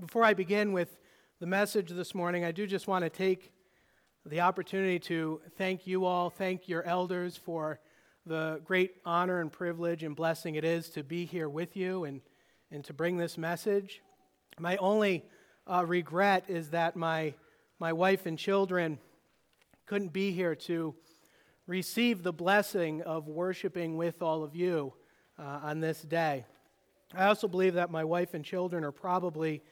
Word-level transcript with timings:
Before 0.00 0.24
I 0.24 0.34
begin 0.34 0.72
with 0.72 0.98
the 1.38 1.46
message 1.46 1.90
this 1.90 2.16
morning, 2.16 2.44
I 2.44 2.50
do 2.50 2.66
just 2.66 2.88
want 2.88 3.04
to 3.04 3.08
take 3.08 3.52
the 4.26 4.40
opportunity 4.40 4.98
to 4.98 5.40
thank 5.56 5.86
you 5.86 6.04
all, 6.04 6.30
thank 6.30 6.68
your 6.68 6.82
elders 6.82 7.36
for 7.36 7.78
the 8.26 8.60
great 8.64 8.96
honor 9.04 9.40
and 9.40 9.52
privilege 9.52 10.02
and 10.02 10.16
blessing 10.16 10.56
it 10.56 10.64
is 10.64 10.90
to 10.90 11.04
be 11.04 11.24
here 11.24 11.48
with 11.48 11.76
you 11.76 12.06
and, 12.06 12.22
and 12.72 12.84
to 12.86 12.92
bring 12.92 13.18
this 13.18 13.38
message. 13.38 14.02
My 14.58 14.76
only 14.78 15.24
uh, 15.64 15.84
regret 15.86 16.46
is 16.48 16.70
that 16.70 16.96
my, 16.96 17.32
my 17.78 17.92
wife 17.92 18.26
and 18.26 18.36
children 18.36 18.98
couldn't 19.86 20.12
be 20.12 20.32
here 20.32 20.56
to 20.56 20.92
receive 21.68 22.24
the 22.24 22.32
blessing 22.32 23.00
of 23.02 23.28
worshiping 23.28 23.96
with 23.96 24.22
all 24.22 24.42
of 24.42 24.56
you 24.56 24.92
uh, 25.38 25.60
on 25.62 25.78
this 25.78 26.02
day. 26.02 26.44
I 27.16 27.26
also 27.26 27.46
believe 27.46 27.74
that 27.74 27.92
my 27.92 28.02
wife 28.02 28.34
and 28.34 28.44
children 28.44 28.82
are 28.82 28.90
probably 28.90 29.62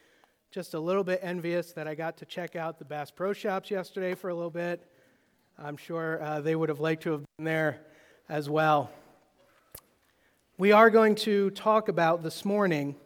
just 0.52 0.74
a 0.74 0.78
little 0.78 1.02
bit 1.02 1.18
envious 1.22 1.72
that 1.72 1.88
I 1.88 1.94
got 1.94 2.18
to 2.18 2.26
check 2.26 2.56
out 2.56 2.78
the 2.78 2.84
Bass 2.84 3.10
Pro 3.10 3.32
Shops 3.32 3.70
yesterday 3.70 4.14
for 4.14 4.28
a 4.28 4.34
little 4.34 4.50
bit. 4.50 4.86
I'm 5.58 5.78
sure 5.78 6.22
uh, 6.22 6.42
they 6.42 6.54
would 6.54 6.68
have 6.68 6.78
liked 6.78 7.04
to 7.04 7.12
have 7.12 7.24
been 7.38 7.46
there 7.46 7.80
as 8.28 8.50
well. 8.50 8.90
We 10.58 10.70
are 10.70 10.90
going 10.90 11.14
to 11.14 11.48
talk 11.52 11.88
about 11.88 12.22
this 12.22 12.44
morning 12.44 12.96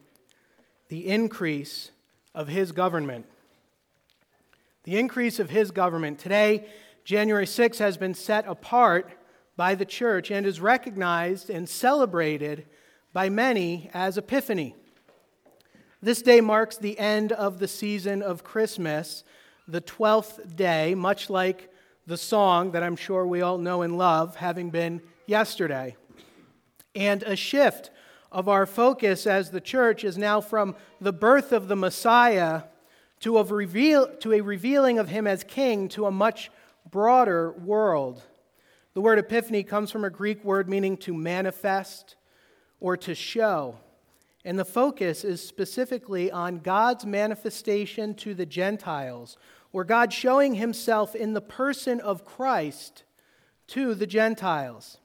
the 0.89 1.07
increase 1.07 1.93
of 2.35 2.49
his 2.49 2.73
government. 2.73 3.27
The 4.83 4.99
increase 4.99 5.39
of 5.39 5.49
his 5.49 5.71
government. 5.71 6.19
Today, 6.19 6.67
January 7.05 7.47
6 7.47 7.79
has 7.79 7.97
been 7.97 8.15
set 8.15 8.45
apart 8.49 9.13
by 9.57 9.77
the 9.77 9.85
church 9.85 10.33
and 10.33 10.47
is 10.47 10.61
recognized 10.61 11.49
and 11.49 11.69
celebrated 11.69 12.67
by 13.13 13.29
many 13.29 13.89
as 13.95 14.19
Epiphany. 14.19 14.75
This 16.07 16.23
day 16.23 16.41
marks 16.41 16.77
the 16.77 16.97
end 17.01 17.33
of 17.33 17.59
the 17.59 17.67
season 17.67 18.23
of 18.23 18.45
Christmas, 18.45 19.25
the 19.67 19.81
12th 19.81 20.55
day, 20.55 20.95
much 20.95 21.29
like 21.29 21.69
the 22.07 22.17
song 22.17 22.71
that 22.71 22.85
I'm 22.85 22.95
sure 22.95 23.27
we 23.27 23.43
all 23.43 23.59
know 23.59 23.83
and 23.83 23.99
love, 23.99 24.37
having 24.37 24.71
been 24.71 25.03
yesterday. 25.27 25.97
And 26.95 27.25
a 27.25 27.35
shift 27.35 27.91
of 28.31 28.49
our 28.49 28.67
focus 28.67 29.27
as 29.27 29.51
the 29.51 29.61
church 29.61 30.05
is 30.05 30.17
now 30.17 30.41
from 30.41 30.77
the 31.01 31.13
birth 31.13 31.51
of 31.51 31.67
the 31.67 31.75
Messiah 31.75 32.63
to 33.19 33.39
a, 33.39 33.43
reveal, 33.43 34.07
to 34.19 34.33
a 34.33 34.43
revealing 34.43 35.01
of 35.01 35.09
him 35.09 35.27
as 35.27 35.43
king 35.43 35.89
to 35.89 36.07
a 36.07 36.13
much 36.13 36.53
broader 36.89 37.51
world. 37.51 38.23
The 38.95 39.01
word 39.01 39.19
epiphany 39.19 39.65
comes 39.65 39.91
from 39.91 40.05
a 40.05 40.11
Greek 40.11 40.45
word 40.45 40.69
meaning 40.69 40.99
to 40.99 41.13
manifest 41.13 42.15
or 42.79 42.97
to 42.99 43.17
show. 43.17 43.81
And 44.47 44.57
the 44.57 44.65
focus 44.65 45.25
is 45.25 45.43
specifically 45.43 46.31
on 46.31 46.61
God's 46.61 47.05
manifestation 47.05 48.15
to 48.15 48.33
the 48.33 48.47
Gentiles, 48.47 49.37
or 49.73 49.83
God 49.83 50.13
showing 50.13 50.55
himself 50.55 51.17
in 51.17 51.33
the 51.33 51.41
person 51.41 51.99
of 51.99 52.25
Christ 52.25 53.03
to 53.67 53.93
the 53.93 54.07
Gentiles. 54.07 54.99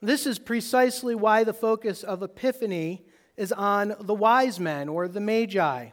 This 0.00 0.26
is 0.26 0.38
precisely 0.38 1.14
why 1.14 1.44
the 1.44 1.52
focus 1.52 2.02
of 2.02 2.22
Epiphany 2.22 3.04
is 3.36 3.52
on 3.52 3.94
the 4.00 4.14
wise 4.14 4.58
men 4.58 4.88
or 4.88 5.06
the 5.06 5.20
Magi, 5.20 5.90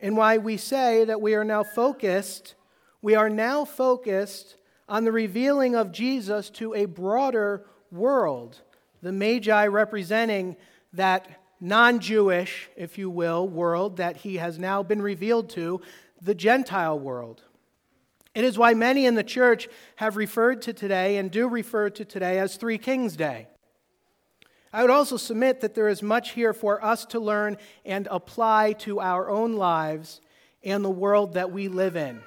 and 0.00 0.16
why 0.16 0.38
we 0.38 0.56
say 0.56 1.04
that 1.04 1.20
we 1.20 1.36
are 1.36 1.44
now 1.44 1.62
focused, 1.62 2.56
we 3.00 3.14
are 3.14 3.30
now 3.30 3.64
focused 3.64 4.56
on 4.88 5.04
the 5.04 5.12
revealing 5.12 5.76
of 5.76 5.92
Jesus 5.92 6.50
to 6.50 6.74
a 6.74 6.86
broader 6.86 7.64
world. 7.92 8.60
The 9.02 9.12
Magi 9.12 9.68
representing 9.68 10.56
that 10.92 11.45
non 11.60 12.00
Jewish, 12.00 12.68
if 12.76 12.98
you 12.98 13.10
will, 13.10 13.48
world 13.48 13.96
that 13.96 14.18
he 14.18 14.36
has 14.36 14.58
now 14.58 14.82
been 14.82 15.02
revealed 15.02 15.50
to, 15.50 15.80
the 16.20 16.34
Gentile 16.34 16.98
world. 16.98 17.42
It 18.34 18.44
is 18.44 18.58
why 18.58 18.74
many 18.74 19.06
in 19.06 19.14
the 19.14 19.24
church 19.24 19.68
have 19.96 20.16
referred 20.16 20.60
to 20.62 20.72
today 20.72 21.16
and 21.16 21.30
do 21.30 21.48
refer 21.48 21.88
to 21.90 22.04
today 22.04 22.38
as 22.38 22.56
Three 22.56 22.78
Kings 22.78 23.16
Day. 23.16 23.46
I 24.72 24.82
would 24.82 24.90
also 24.90 25.16
submit 25.16 25.60
that 25.62 25.74
there 25.74 25.88
is 25.88 26.02
much 26.02 26.32
here 26.32 26.52
for 26.52 26.84
us 26.84 27.06
to 27.06 27.18
learn 27.18 27.56
and 27.86 28.06
apply 28.10 28.74
to 28.80 29.00
our 29.00 29.30
own 29.30 29.54
lives 29.54 30.20
and 30.62 30.84
the 30.84 30.90
world 30.90 31.32
that 31.34 31.50
we 31.50 31.68
live 31.68 31.96
in. 31.96 32.20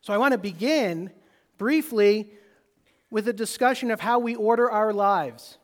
So 0.00 0.12
I 0.12 0.18
want 0.18 0.30
to 0.30 0.38
begin 0.38 1.10
briefly 1.58 2.30
with 3.10 3.26
a 3.26 3.32
discussion 3.32 3.90
of 3.90 3.98
how 3.98 4.20
we 4.20 4.36
order 4.36 4.70
our 4.70 4.92
lives. 4.92 5.58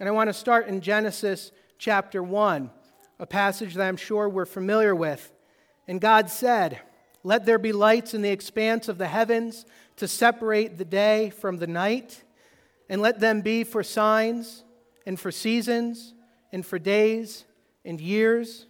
And 0.00 0.08
I 0.08 0.12
want 0.12 0.28
to 0.28 0.34
start 0.34 0.66
in 0.66 0.80
Genesis 0.80 1.52
chapter 1.78 2.22
1, 2.22 2.70
a 3.18 3.26
passage 3.26 3.74
that 3.74 3.86
I'm 3.86 3.96
sure 3.96 4.28
we're 4.28 4.44
familiar 4.44 4.94
with. 4.94 5.32
And 5.86 6.00
God 6.00 6.28
said, 6.28 6.80
Let 7.22 7.46
there 7.46 7.58
be 7.58 7.72
lights 7.72 8.14
in 8.14 8.22
the 8.22 8.30
expanse 8.30 8.88
of 8.88 8.98
the 8.98 9.06
heavens 9.06 9.64
to 9.96 10.08
separate 10.08 10.76
the 10.76 10.84
day 10.84 11.30
from 11.30 11.58
the 11.58 11.66
night, 11.66 12.24
and 12.88 13.00
let 13.00 13.20
them 13.20 13.40
be 13.40 13.64
for 13.64 13.82
signs, 13.82 14.64
and 15.06 15.18
for 15.18 15.30
seasons, 15.30 16.14
and 16.52 16.66
for 16.66 16.78
days, 16.78 17.44
and 17.84 18.00
years, 18.00 18.66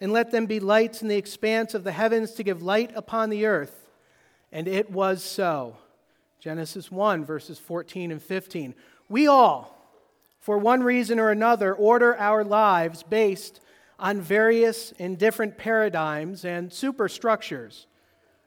and 0.00 0.12
let 0.12 0.30
them 0.30 0.46
be 0.46 0.60
lights 0.60 1.02
in 1.02 1.08
the 1.08 1.16
expanse 1.16 1.74
of 1.74 1.84
the 1.84 1.92
heavens 1.92 2.32
to 2.32 2.42
give 2.42 2.62
light 2.62 2.90
upon 2.94 3.30
the 3.30 3.46
earth. 3.46 3.88
And 4.50 4.68
it 4.68 4.90
was 4.90 5.22
so. 5.22 5.76
Genesis 6.40 6.90
1, 6.90 7.24
verses 7.24 7.58
14 7.58 8.10
and 8.10 8.22
15. 8.22 8.74
We 9.08 9.28
all, 9.28 9.81
for 10.42 10.58
one 10.58 10.82
reason 10.82 11.20
or 11.20 11.30
another, 11.30 11.72
order 11.72 12.18
our 12.18 12.42
lives 12.42 13.04
based 13.04 13.60
on 13.96 14.20
various 14.20 14.92
and 14.98 15.16
different 15.16 15.56
paradigms 15.56 16.44
and 16.44 16.72
superstructures. 16.72 17.86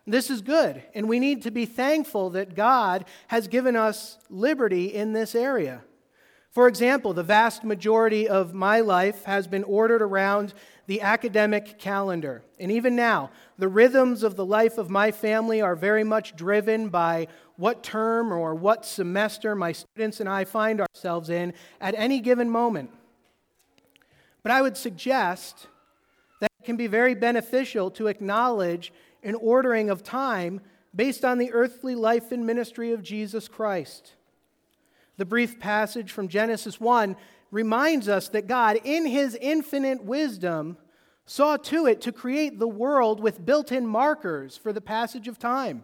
This 0.05 0.29
is 0.29 0.41
good, 0.41 0.83
and 0.93 1.07
we 1.07 1.19
need 1.19 1.41
to 1.43 1.51
be 1.51 1.65
thankful 1.65 2.31
that 2.31 2.53
God 2.53 3.05
has 3.27 3.47
given 3.47 3.77
us 3.77 4.17
liberty 4.29 4.93
in 4.93 5.13
this 5.13 5.33
area. 5.33 5.83
For 6.51 6.67
example, 6.67 7.13
the 7.13 7.23
vast 7.23 7.63
majority 7.63 8.27
of 8.27 8.53
my 8.53 8.81
life 8.81 9.23
has 9.23 9.47
been 9.47 9.63
ordered 9.63 10.01
around 10.01 10.53
the 10.87 11.01
academic 11.01 11.79
calendar. 11.79 12.43
And 12.59 12.71
even 12.71 12.95
now, 12.95 13.31
the 13.57 13.67
rhythms 13.67 14.23
of 14.23 14.35
the 14.35 14.45
life 14.45 14.77
of 14.77 14.89
my 14.89 15.11
family 15.11 15.61
are 15.61 15.75
very 15.75 16.03
much 16.03 16.35
driven 16.35 16.89
by 16.89 17.27
what 17.57 17.83
term 17.83 18.31
or 18.31 18.53
what 18.53 18.85
semester 18.85 19.55
my 19.55 19.71
students 19.71 20.19
and 20.19 20.29
I 20.29 20.45
find 20.45 20.81
ourselves 20.81 21.29
in 21.29 21.53
at 21.81 21.95
any 21.97 22.19
given 22.19 22.49
moment. 22.49 22.91
But 24.43 24.51
I 24.51 24.61
would 24.61 24.77
suggest 24.77 25.67
that 26.39 26.51
it 26.59 26.65
can 26.65 26.77
be 26.77 26.87
very 26.87 27.15
beneficial 27.15 27.89
to 27.91 28.07
acknowledge 28.07 28.93
an 29.23 29.35
ordering 29.35 29.89
of 29.89 30.03
time 30.03 30.61
based 30.95 31.25
on 31.25 31.39
the 31.39 31.51
earthly 31.51 31.95
life 31.95 32.31
and 32.31 32.45
ministry 32.45 32.91
of 32.91 33.01
Jesus 33.01 33.47
Christ. 33.47 34.13
The 35.17 35.25
brief 35.25 35.59
passage 35.59 36.11
from 36.11 36.27
Genesis 36.27 36.79
1 36.79 37.15
reminds 37.51 38.09
us 38.09 38.29
that 38.29 38.47
God, 38.47 38.79
in 38.83 39.05
his 39.05 39.37
infinite 39.39 40.03
wisdom, 40.03 40.77
saw 41.25 41.57
to 41.57 41.87
it 41.87 42.01
to 42.01 42.11
create 42.11 42.59
the 42.59 42.67
world 42.67 43.19
with 43.19 43.45
built 43.45 43.71
in 43.71 43.87
markers 43.87 44.57
for 44.57 44.71
the 44.71 44.81
passage 44.81 45.27
of 45.27 45.39
time. 45.39 45.83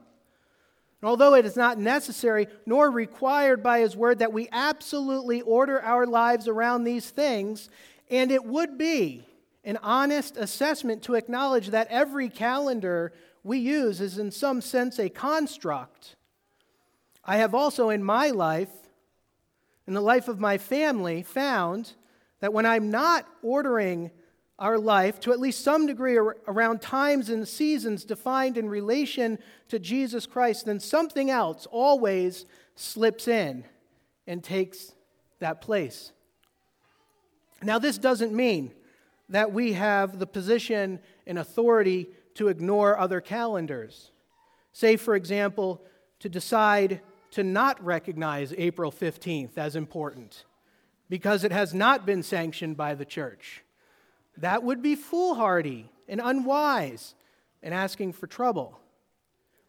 And 1.01 1.09
although 1.09 1.33
it 1.33 1.45
is 1.45 1.55
not 1.55 1.79
necessary 1.79 2.47
nor 2.65 2.91
required 2.91 3.63
by 3.63 3.79
his 3.79 3.95
word 3.95 4.19
that 4.19 4.33
we 4.33 4.47
absolutely 4.51 5.41
order 5.41 5.81
our 5.81 6.05
lives 6.05 6.47
around 6.47 6.83
these 6.83 7.09
things, 7.09 7.69
and 8.09 8.31
it 8.31 8.45
would 8.45 8.77
be 8.77 9.25
an 9.63 9.77
honest 9.81 10.37
assessment 10.37 11.03
to 11.03 11.15
acknowledge 11.15 11.69
that 11.69 11.87
every 11.89 12.29
calendar 12.29 13.13
we 13.43 13.57
use 13.57 13.99
is 14.01 14.17
in 14.17 14.31
some 14.31 14.61
sense 14.61 14.99
a 14.99 15.09
construct. 15.09 16.15
I 17.23 17.37
have 17.37 17.55
also 17.55 17.89
in 17.89 18.03
my 18.03 18.29
life 18.29 18.69
in 19.87 19.93
the 19.93 20.01
life 20.01 20.27
of 20.27 20.39
my 20.39 20.57
family 20.57 21.23
found 21.23 21.93
that 22.39 22.53
when 22.53 22.65
I'm 22.65 22.91
not 22.91 23.25
ordering 23.41 24.11
our 24.59 24.77
life 24.77 25.19
to 25.21 25.31
at 25.31 25.39
least 25.39 25.63
some 25.63 25.87
degree 25.87 26.17
around 26.17 26.81
times 26.81 27.29
and 27.29 27.47
seasons 27.47 28.05
defined 28.05 28.57
in 28.57 28.69
relation 28.69 29.39
to 29.69 29.79
Jesus 29.79 30.27
Christ, 30.27 30.65
then 30.65 30.79
something 30.79 31.31
else 31.31 31.67
always 31.71 32.45
slips 32.75 33.27
in 33.27 33.63
and 34.27 34.43
takes 34.43 34.93
that 35.39 35.61
place. 35.61 36.11
Now, 37.63 37.79
this 37.79 37.97
doesn't 37.97 38.33
mean 38.33 38.71
that 39.29 39.51
we 39.51 39.73
have 39.73 40.19
the 40.19 40.27
position 40.27 40.99
and 41.25 41.39
authority 41.39 42.09
to 42.35 42.47
ignore 42.47 42.99
other 42.99 43.21
calendars. 43.21 44.11
Say, 44.73 44.95
for 44.95 45.15
example, 45.15 45.81
to 46.19 46.29
decide 46.29 47.01
to 47.31 47.43
not 47.43 47.83
recognize 47.83 48.53
April 48.57 48.91
15th 48.91 49.57
as 49.57 49.75
important 49.75 50.45
because 51.09 51.43
it 51.43 51.51
has 51.51 51.73
not 51.73 52.05
been 52.05 52.23
sanctioned 52.23 52.77
by 52.77 52.95
the 52.95 53.05
church. 53.05 53.63
That 54.37 54.63
would 54.63 54.81
be 54.81 54.95
foolhardy 54.95 55.89
and 56.07 56.21
unwise 56.23 57.15
and 57.61 57.73
asking 57.73 58.13
for 58.13 58.27
trouble. 58.27 58.79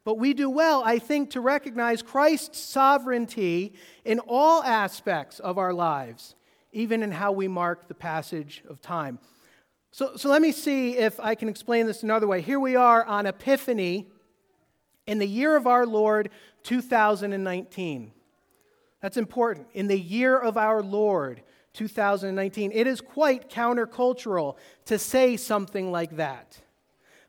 But 0.05 0.19
we 0.19 0.35
do 0.35 0.51
well, 0.51 0.83
I 0.85 0.99
think, 0.99 1.31
to 1.31 1.41
recognize 1.41 2.03
Christ's 2.03 2.59
sovereignty 2.59 3.75
in 4.05 4.19
all 4.21 4.63
aspects 4.63 5.39
of 5.39 5.59
our 5.59 5.73
lives, 5.73 6.35
even 6.73 7.03
in 7.03 7.13
how 7.13 7.33
we 7.33 7.47
mark 7.47 7.87
the 7.87 7.95
passage 7.95 8.63
of 8.69 8.81
time. 8.81 9.21
So, 9.93 10.17
so 10.17 10.29
let 10.29 10.43
me 10.43 10.51
see 10.53 10.97
if 10.97 11.21
I 11.21 11.35
can 11.35 11.49
explain 11.49 11.87
this 11.87 12.03
another 12.03 12.27
way. 12.27 12.41
Here 12.41 12.59
we 12.59 12.75
are 12.75 13.05
on 13.05 13.27
Epiphany 13.27 14.09
in 15.07 15.19
the 15.19 15.27
year 15.27 15.57
of 15.57 15.67
our 15.67 15.87
Lord 15.87 16.31
2019. 16.63 18.13
That's 19.01 19.17
important. 19.17 19.67
In 19.75 19.89
the 19.89 19.99
year 19.99 20.39
of 20.39 20.57
our 20.57 20.83
Lord 20.83 21.43
2019. 21.75 22.73
It 22.73 22.87
is 22.87 23.01
quite 23.01 23.49
countercultural 23.49 24.57
to 24.87 24.99
say 24.99 25.37
something 25.37 25.91
like 25.91 26.17
that. 26.17 26.61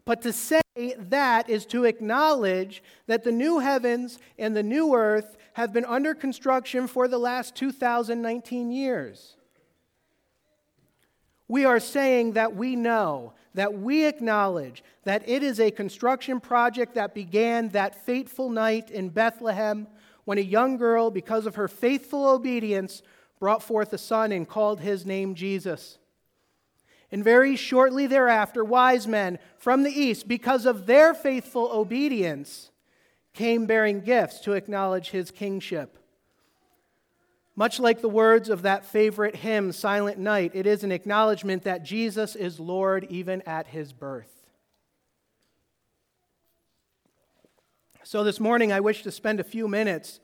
But 0.06 0.22
to 0.24 0.34
say 0.34 0.62
that 0.76 1.50
is 1.50 1.66
to 1.68 1.86
acknowledge 1.86 2.84
that 3.08 3.24
the 3.24 3.32
new 3.32 3.60
heavens 3.60 4.20
and 4.38 4.56
the 4.56 4.64
new 4.64 4.96
earth 4.96 5.38
have 5.54 5.72
been 5.72 5.86
under 5.86 6.14
construction 6.14 6.88
for 6.88 7.08
the 7.08 7.18
last 7.18 7.56
2019 7.56 8.72
years. 8.72 9.38
We 11.48 11.66
are 11.66 11.80
saying 11.80 12.34
that 12.34 12.56
we 12.56 12.76
know, 12.76 13.34
that 13.54 13.74
we 13.74 14.06
acknowledge 14.06 14.84
that 15.04 15.28
it 15.28 15.44
is 15.44 15.60
a 15.60 15.72
construction 15.72 16.40
project 16.40 16.96
that 16.96 17.14
began 17.14 17.70
that 17.70 18.06
fateful 18.06 18.50
night 18.50 18.90
in 18.90 19.10
Bethlehem 19.10 19.88
when 20.26 20.38
a 20.38 20.42
young 20.42 20.78
girl, 20.78 21.12
because 21.12 21.46
of 21.46 21.56
her 21.56 21.68
faithful 21.68 22.28
obedience, 22.28 23.02
brought 23.40 23.62
forth 23.62 23.92
a 23.94 23.98
son 23.98 24.32
and 24.32 24.48
called 24.48 24.80
his 24.80 25.06
name 25.06 25.36
Jesus. 25.36 25.98
And 27.12 27.24
very 27.24 27.56
shortly 27.56 28.08
thereafter, 28.08 28.64
wise 28.64 29.08
men 29.08 29.38
from 29.58 29.84
the 29.84 29.92
east, 29.92 30.28
because 30.28 30.66
of 30.66 30.86
their 30.86 31.14
faithful 31.14 31.70
obedience, 31.72 32.72
came 33.34 33.66
bearing 33.66 34.00
gifts 34.00 34.40
to 34.42 34.54
acknowledge 34.54 35.10
his 35.10 35.30
kingship. 35.30 36.00
Much 37.56 37.80
like 37.80 38.02
the 38.02 38.10
words 38.10 38.50
of 38.50 38.64
that 38.64 38.84
favorite 38.84 39.36
hymn, 39.36 39.72
Silent 39.72 40.18
Night, 40.18 40.52
it 40.56 40.66
is 40.66 40.84
an 40.84 40.92
acknowledgement 40.92 41.64
that 41.64 41.84
Jesus 41.84 42.36
is 42.36 42.60
Lord 42.60 43.06
even 43.10 43.44
at 43.44 43.68
his 43.68 43.94
birth. 43.94 44.30
So 48.04 48.24
this 48.24 48.40
morning, 48.40 48.72
I 48.72 48.80
wish 48.80 49.04
to 49.04 49.12
spend 49.12 49.40
a 49.40 49.44
few 49.44 49.68
minutes 49.68 50.20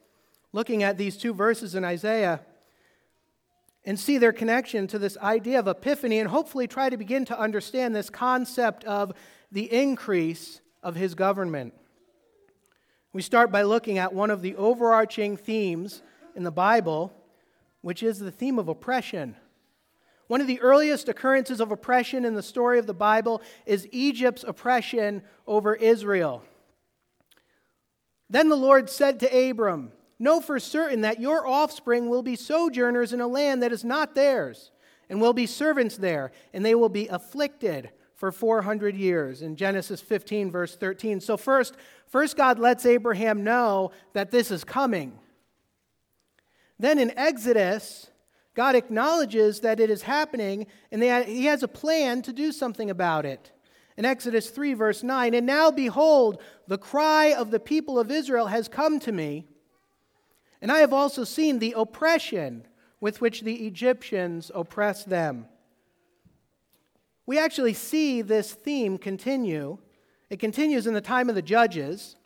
looking 0.51 0.81
at 0.81 0.97
these 0.97 1.17
two 1.17 1.33
verses 1.33 1.75
in 1.75 1.85
Isaiah 1.85 2.41
and 3.85 3.99
see 3.99 4.17
their 4.17 4.33
connection 4.33 4.87
to 4.87 4.99
this 4.99 5.17
idea 5.17 5.59
of 5.59 5.67
epiphany 5.67 6.19
and 6.19 6.29
hopefully 6.29 6.67
try 6.67 6.89
to 6.89 6.97
begin 6.97 7.25
to 7.25 7.39
understand 7.39 7.95
this 7.95 8.09
concept 8.09 8.83
of 8.85 9.13
the 9.51 9.71
increase 9.71 10.61
of 10.83 10.95
his 10.95 11.15
government. 11.15 11.73
We 13.13 13.21
start 13.21 13.51
by 13.51 13.63
looking 13.63 13.97
at 13.97 14.13
one 14.13 14.29
of 14.29 14.41
the 14.41 14.55
overarching 14.55 15.37
themes 15.37 16.01
in 16.35 16.43
the 16.43 16.51
Bible, 16.51 17.13
which 17.81 18.03
is 18.03 18.19
the 18.19 18.31
theme 18.31 18.59
of 18.59 18.67
oppression. 18.67 19.35
One 20.27 20.41
of 20.41 20.47
the 20.47 20.61
earliest 20.61 21.09
occurrences 21.09 21.59
of 21.59 21.71
oppression 21.71 22.23
in 22.23 22.35
the 22.35 22.43
story 22.43 22.77
of 22.77 22.85
the 22.85 22.93
Bible 22.93 23.41
is 23.65 23.87
Egypt's 23.91 24.43
oppression 24.43 25.23
over 25.47 25.75
Israel. 25.75 26.43
Then 28.29 28.49
the 28.49 28.55
Lord 28.55 28.89
said 28.89 29.19
to 29.21 29.49
Abram, 29.49 29.91
Know 30.19 30.41
for 30.41 30.59
certain 30.59 31.01
that 31.01 31.21
your 31.21 31.47
offspring 31.47 32.09
will 32.09 32.21
be 32.21 32.35
sojourners 32.35 33.13
in 33.13 33.21
a 33.21 33.27
land 33.27 33.63
that 33.63 33.71
is 33.71 33.83
not 33.83 34.13
theirs, 34.13 34.71
and 35.09 35.19
will 35.19 35.33
be 35.33 35.47
servants 35.47 35.97
there, 35.97 36.31
and 36.53 36.63
they 36.63 36.75
will 36.75 36.89
be 36.89 37.07
afflicted 37.07 37.89
for 38.13 38.31
400 38.31 38.95
years 38.95 39.41
in 39.41 39.55
Genesis 39.55 40.01
15 40.01 40.51
verse 40.51 40.75
13. 40.75 41.21
So 41.21 41.37
first, 41.37 41.75
first 42.05 42.35
God 42.35 42.59
lets 42.59 42.85
Abraham 42.85 43.45
know 43.45 43.91
that 44.13 44.29
this 44.29 44.51
is 44.51 44.65
coming. 44.65 45.17
Then 46.79 46.97
in 46.97 47.17
Exodus, 47.17 48.09
God 48.55 48.75
acknowledges 48.75 49.59
that 49.59 49.79
it 49.79 49.89
is 49.89 50.03
happening 50.03 50.65
and 50.91 51.03
he 51.03 51.45
has 51.45 51.61
a 51.61 51.67
plan 51.67 52.21
to 52.23 52.33
do 52.33 52.51
something 52.51 52.89
about 52.89 53.25
it. 53.25 53.51
In 53.97 54.05
Exodus 54.05 54.49
3 54.49 54.73
verse 54.73 55.03
9, 55.03 55.33
and 55.33 55.45
now 55.45 55.71
behold, 55.71 56.41
the 56.67 56.77
cry 56.77 57.33
of 57.33 57.51
the 57.51 57.59
people 57.59 57.99
of 57.99 58.09
Israel 58.09 58.47
has 58.47 58.67
come 58.67 58.99
to 59.01 59.11
me 59.11 59.45
and 60.61 60.71
I 60.71 60.79
have 60.79 60.93
also 60.93 61.23
seen 61.23 61.59
the 61.59 61.73
oppression 61.77 62.65
with 62.99 63.21
which 63.21 63.41
the 63.41 63.67
Egyptians 63.67 64.51
oppress 64.53 65.03
them. 65.03 65.45
We 67.25 67.39
actually 67.39 67.73
see 67.73 68.21
this 68.21 68.53
theme 68.53 68.97
continue. 68.97 69.77
It 70.29 70.39
continues 70.39 70.85
in 70.85 70.93
the 70.93 71.01
time 71.01 71.29
of 71.29 71.35
the 71.35 71.41
judges. 71.41 72.17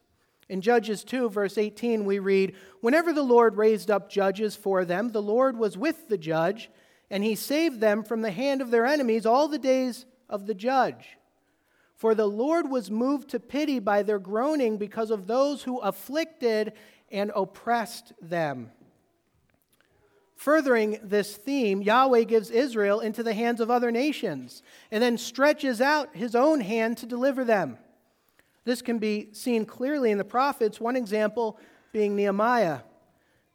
In 0.49 0.61
Judges 0.61 1.03
2, 1.03 1.29
verse 1.29 1.57
18, 1.57 2.05
we 2.05 2.19
read 2.19 2.55
Whenever 2.81 3.13
the 3.13 3.23
Lord 3.23 3.57
raised 3.57 3.89
up 3.89 4.09
judges 4.09 4.55
for 4.55 4.85
them, 4.85 5.09
the 5.11 5.21
Lord 5.21 5.57
was 5.57 5.77
with 5.77 6.09
the 6.09 6.17
judge, 6.17 6.69
and 7.09 7.23
he 7.23 7.35
saved 7.35 7.79
them 7.79 8.03
from 8.03 8.21
the 8.21 8.31
hand 8.31 8.61
of 8.61 8.71
their 8.71 8.85
enemies 8.85 9.25
all 9.25 9.47
the 9.47 9.59
days 9.59 10.05
of 10.29 10.45
the 10.45 10.53
judge. 10.53 11.17
For 11.95 12.15
the 12.15 12.27
Lord 12.27 12.69
was 12.69 12.91
moved 12.91 13.29
to 13.29 13.39
pity 13.39 13.79
by 13.79 14.03
their 14.03 14.19
groaning 14.19 14.77
because 14.77 15.11
of 15.11 15.27
those 15.27 15.63
who 15.63 15.79
afflicted 15.79 16.73
and 17.09 17.31
oppressed 17.35 18.11
them. 18.21 18.71
Furthering 20.35 20.99
this 21.01 21.37
theme, 21.37 21.81
Yahweh 21.81 22.23
gives 22.23 22.49
Israel 22.49 22.99
into 22.99 23.23
the 23.23 23.33
hands 23.33 23.61
of 23.61 23.71
other 23.71 23.91
nations 23.91 24.61
and 24.91 25.01
then 25.01 25.17
stretches 25.17 25.79
out 25.79 26.13
his 26.15 26.35
own 26.35 26.59
hand 26.59 26.97
to 26.97 27.05
deliver 27.05 27.45
them. 27.45 27.77
This 28.65 28.81
can 28.81 28.99
be 28.99 29.29
seen 29.33 29.65
clearly 29.65 30.11
in 30.11 30.17
the 30.17 30.23
prophets, 30.23 30.79
one 30.79 30.95
example 30.95 31.59
being 31.91 32.15
Nehemiah. 32.15 32.79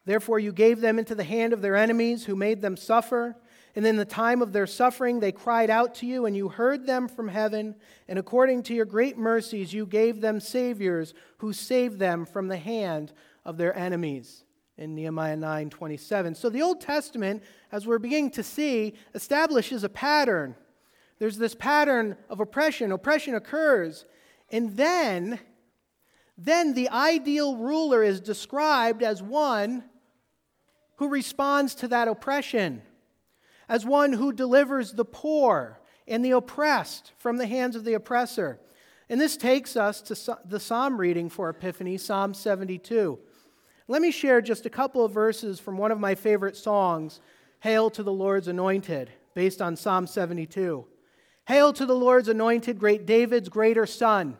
Therefore, 0.05 0.39
you 0.39 0.53
gave 0.53 0.81
them 0.81 0.99
into 0.99 1.15
the 1.15 1.25
hand 1.25 1.53
of 1.53 1.61
their 1.61 1.77
enemies 1.77 2.25
who 2.25 2.37
made 2.37 2.63
them 2.63 2.77
suffer. 2.77 3.37
And 3.77 3.87
in 3.87 3.97
the 3.97 4.05
time 4.05 4.43
of 4.43 4.53
their 4.53 4.67
suffering, 4.67 5.21
they 5.21 5.33
cried 5.33 5.71
out 5.71 5.95
to 5.97 6.07
you, 6.07 6.27
and 6.27 6.35
you 6.35 6.49
heard 6.49 6.87
them 6.87 7.09
from 7.09 7.29
heaven. 7.29 7.75
And 8.09 8.19
according 8.19 8.63
to 8.65 8.75
your 8.75 8.87
great 8.87 9.19
mercies, 9.19 9.73
you 9.73 9.87
gave 9.87 10.21
them 10.21 10.41
saviors 10.41 11.15
who 11.39 11.53
saved 11.53 11.99
them 11.99 12.25
from 12.25 12.49
the 12.49 12.57
hand 12.57 13.13
of 13.45 13.57
their 13.57 13.77
enemies 13.77 14.45
in 14.79 14.95
Nehemiah 14.95 15.37
9 15.37 15.71
27. 15.71 16.35
So 16.35 16.49
the 16.49 16.63
Old 16.63 16.81
Testament, 16.81 17.43
as 17.71 17.87
we're 17.87 17.99
beginning 17.99 18.31
to 18.33 18.43
see, 18.43 18.95
establishes 19.15 19.85
a 19.85 19.89
pattern. 19.89 20.55
There's 21.19 21.37
this 21.37 21.55
pattern 21.55 22.17
of 22.31 22.41
oppression. 22.41 22.93
Oppression 22.93 23.35
occurs. 23.35 24.07
And 24.51 24.77
then, 24.77 25.39
then 26.37 26.75
the 26.75 26.89
ideal 26.89 27.57
ruler 27.57 28.03
is 28.03 28.21
described 28.21 29.03
as 29.03 29.23
one 29.23 29.85
who 30.97 31.09
responds 31.09 31.75
to 31.77 31.89
that 31.89 32.09
oppression, 32.09 32.83
as 33.69 33.85
one 33.85 34.13
who 34.13 34.33
delivers 34.33 34.93
the 34.93 35.05
poor 35.05 35.81
and 36.07 36.25
the 36.25 36.33
oppressed 36.33 37.13
from 37.19 37.37
the 37.37 37.47
hands 37.47 37.77
of 37.77 37.85
the 37.85 37.95
oppressor. 37.95 38.59
And 39.09 39.21
this 39.21 39.37
takes 39.37 39.77
us 39.77 40.01
to 40.03 40.39
the 40.45 40.61
psalm 40.61 40.99
reading 40.99 41.29
for 41.29 41.49
Epiphany, 41.51 41.99
Psalm 41.99 42.35
72. 42.35 43.19
Let 43.87 44.03
me 44.03 44.11
share 44.11 44.41
just 44.43 44.67
a 44.67 44.71
couple 44.71 45.05
of 45.05 45.13
verses 45.13 45.61
from 45.61 45.79
one 45.79 45.91
of 45.91 46.01
my 46.01 46.15
favorite 46.15 46.57
songs, 46.57 47.21
Hail 47.61 47.91
to 47.91 48.03
the 48.03 48.13
Lord's 48.13 48.49
Anointed, 48.49 49.11
based 49.35 49.63
on 49.63 49.77
Psalm 49.77 50.07
72. 50.07 50.87
Hail 51.49 51.73
to 51.73 51.87
the 51.87 51.95
Lord's 51.95 52.29
anointed, 52.29 52.79
great 52.79 53.07
David's 53.07 53.49
greater 53.49 53.87
son. 53.87 54.37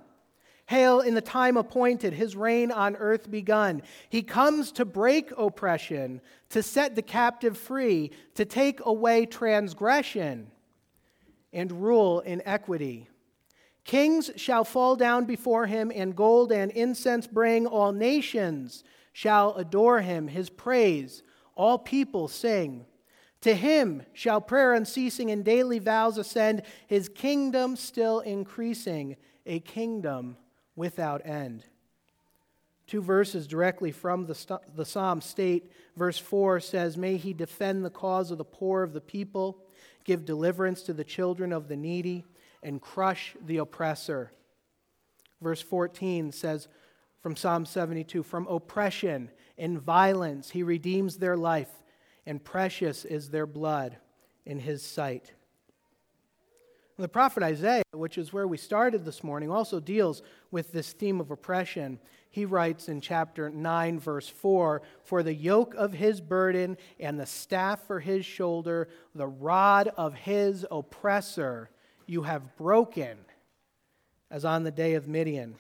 Hail 0.69 1.01
in 1.01 1.15
the 1.15 1.23
time 1.23 1.57
appointed, 1.57 2.13
his 2.13 2.37
reign 2.37 2.71
on 2.71 2.95
earth 2.97 3.31
begun. 3.31 3.83
He 4.11 4.23
comes 4.23 4.71
to 4.73 4.85
break 4.85 5.33
oppression, 5.39 6.21
to 6.51 6.63
set 6.63 6.95
the 6.95 7.01
captive 7.01 7.57
free, 7.57 8.11
to 8.35 8.45
take 8.45 8.85
away 8.85 9.25
transgression, 9.25 10.51
and 11.55 11.73
rule 11.73 12.21
in 12.21 12.43
equity. 12.45 13.09
Kings 13.85 14.31
shall 14.37 14.63
fall 14.63 14.95
down 14.95 15.25
before 15.25 15.65
him, 15.65 15.91
and 15.95 16.15
gold 16.15 16.53
and 16.53 16.71
incense 16.73 17.27
bring. 17.27 17.67
All 17.67 17.93
nations 17.93 18.85
shall 19.15 19.55
adore 19.55 20.03
him, 20.03 20.29
his 20.29 20.51
praise 20.51 21.23
all 21.59 21.79
people 21.79 22.29
sing. 22.29 22.85
To 23.41 23.55
him 23.55 24.03
shall 24.13 24.43
prayer 24.43 24.75
unceasing 24.75 25.31
and 25.31 25.43
daily 25.43 25.79
vows 25.79 26.19
ascend, 26.19 26.63
his 26.87 27.09
kingdom 27.09 27.75
still 27.75 28.21
increasing, 28.21 29.17
a 29.47 29.61
kingdom 29.61 30.37
without 30.79 31.27
end. 31.27 31.65
Two 32.87 33.03
verses 33.03 33.47
directly 33.47 33.93
from 33.93 34.25
the, 34.25 34.61
the 34.75 34.87
psalm 34.87 35.21
state 35.21 35.71
verse 35.97 36.19
4 36.19 36.61
says, 36.61 36.97
May 36.97 37.19
he 37.19 37.35
defend 37.35 37.85
the 37.85 37.91
cause 37.91 38.31
of 38.31 38.39
the 38.39 38.45
poor 38.45 38.83
of 38.83 38.95
the 38.95 39.01
people, 39.01 39.59
give 40.05 40.25
deliverance 40.25 40.83
to 40.83 40.95
the 40.95 41.05
children 41.05 41.53
of 41.53 41.69
the 41.69 41.77
needy, 41.77 42.25
and 42.63 42.81
crush 42.81 43.37
the 43.45 43.59
oppressor. 43.59 44.33
Verse 45.43 45.61
14 45.61 46.33
says, 46.33 46.69
from 47.21 47.37
Psalm 47.37 47.67
72 47.67 48.23
From 48.23 48.47
oppression 48.47 49.31
and 49.57 49.81
violence 49.81 50.51
he 50.51 50.63
redeems 50.63 51.17
their 51.17 51.37
life, 51.37 51.71
and 52.27 52.43
precious 52.43 53.05
is 53.05 53.31
their 53.31 53.47
blood 53.47 53.97
in 54.47 54.59
his 54.61 54.83
sight. 54.83 55.33
The 56.97 57.09
prophet 57.09 57.43
Isaiah, 57.43 57.83
which 57.99 58.19
is 58.19 58.33
where 58.33 58.49
we 58.49 58.57
started 58.57 59.05
this 59.05 59.25
morning, 59.25 59.51
also 59.51 59.81
deals 59.81 60.23
with 60.51 60.73
this 60.73 60.93
theme 60.93 61.21
of 61.21 61.31
oppression. 61.31 61.99
He 62.31 62.45
writes 62.45 62.89
in 62.89 63.01
chapter 63.01 63.51
9, 63.51 63.99
verse 63.99 64.29
4 64.29 64.83
For 65.03 65.23
the 65.23 65.35
yoke 65.35 65.75
of 65.75 65.93
his 65.93 66.21
burden 66.21 66.77
and 67.01 67.19
the 67.19 67.27
staff 67.27 67.87
for 67.87 68.01
his 68.01 68.25
shoulder, 68.25 68.89
the 69.15 69.27
rod 69.27 69.89
of 69.97 70.15
his 70.15 70.67
oppressor, 70.71 71.71
you 72.07 72.23
have 72.23 72.57
broken, 72.57 73.19
as 74.31 74.45
on 74.45 74.63
the 74.63 74.71
day 74.71 74.95
of 74.95 75.09
Midian. 75.09 75.57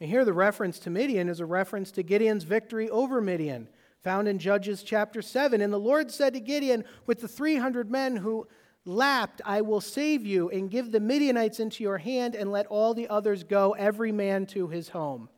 And 0.00 0.08
here 0.08 0.24
the 0.24 0.32
reference 0.32 0.78
to 0.80 0.90
Midian 0.90 1.28
is 1.28 1.40
a 1.40 1.46
reference 1.46 1.90
to 1.92 2.02
Gideon's 2.02 2.44
victory 2.44 2.88
over 2.90 3.20
Midian, 3.20 3.68
found 4.02 4.28
in 4.28 4.38
Judges 4.38 4.82
chapter 4.82 5.22
7. 5.22 5.60
And 5.60 5.72
the 5.72 5.78
Lord 5.78 6.10
said 6.10 6.34
to 6.34 6.40
Gideon, 6.40 6.84
With 7.06 7.20
the 7.20 7.28
300 7.28 7.90
men 7.90 8.16
who 8.16 8.46
lapped, 8.88 9.40
I 9.44 9.60
will 9.60 9.80
save 9.80 10.26
you 10.26 10.48
and 10.50 10.70
give 10.70 10.90
the 10.90 11.00
Midianites 11.00 11.60
into 11.60 11.84
your 11.84 11.98
hand 11.98 12.34
and 12.34 12.50
let 12.50 12.66
all 12.66 12.94
the 12.94 13.08
others 13.08 13.44
go, 13.44 13.72
every 13.72 14.10
man 14.10 14.46
to 14.46 14.68
his 14.68 14.88
home. 14.88 15.28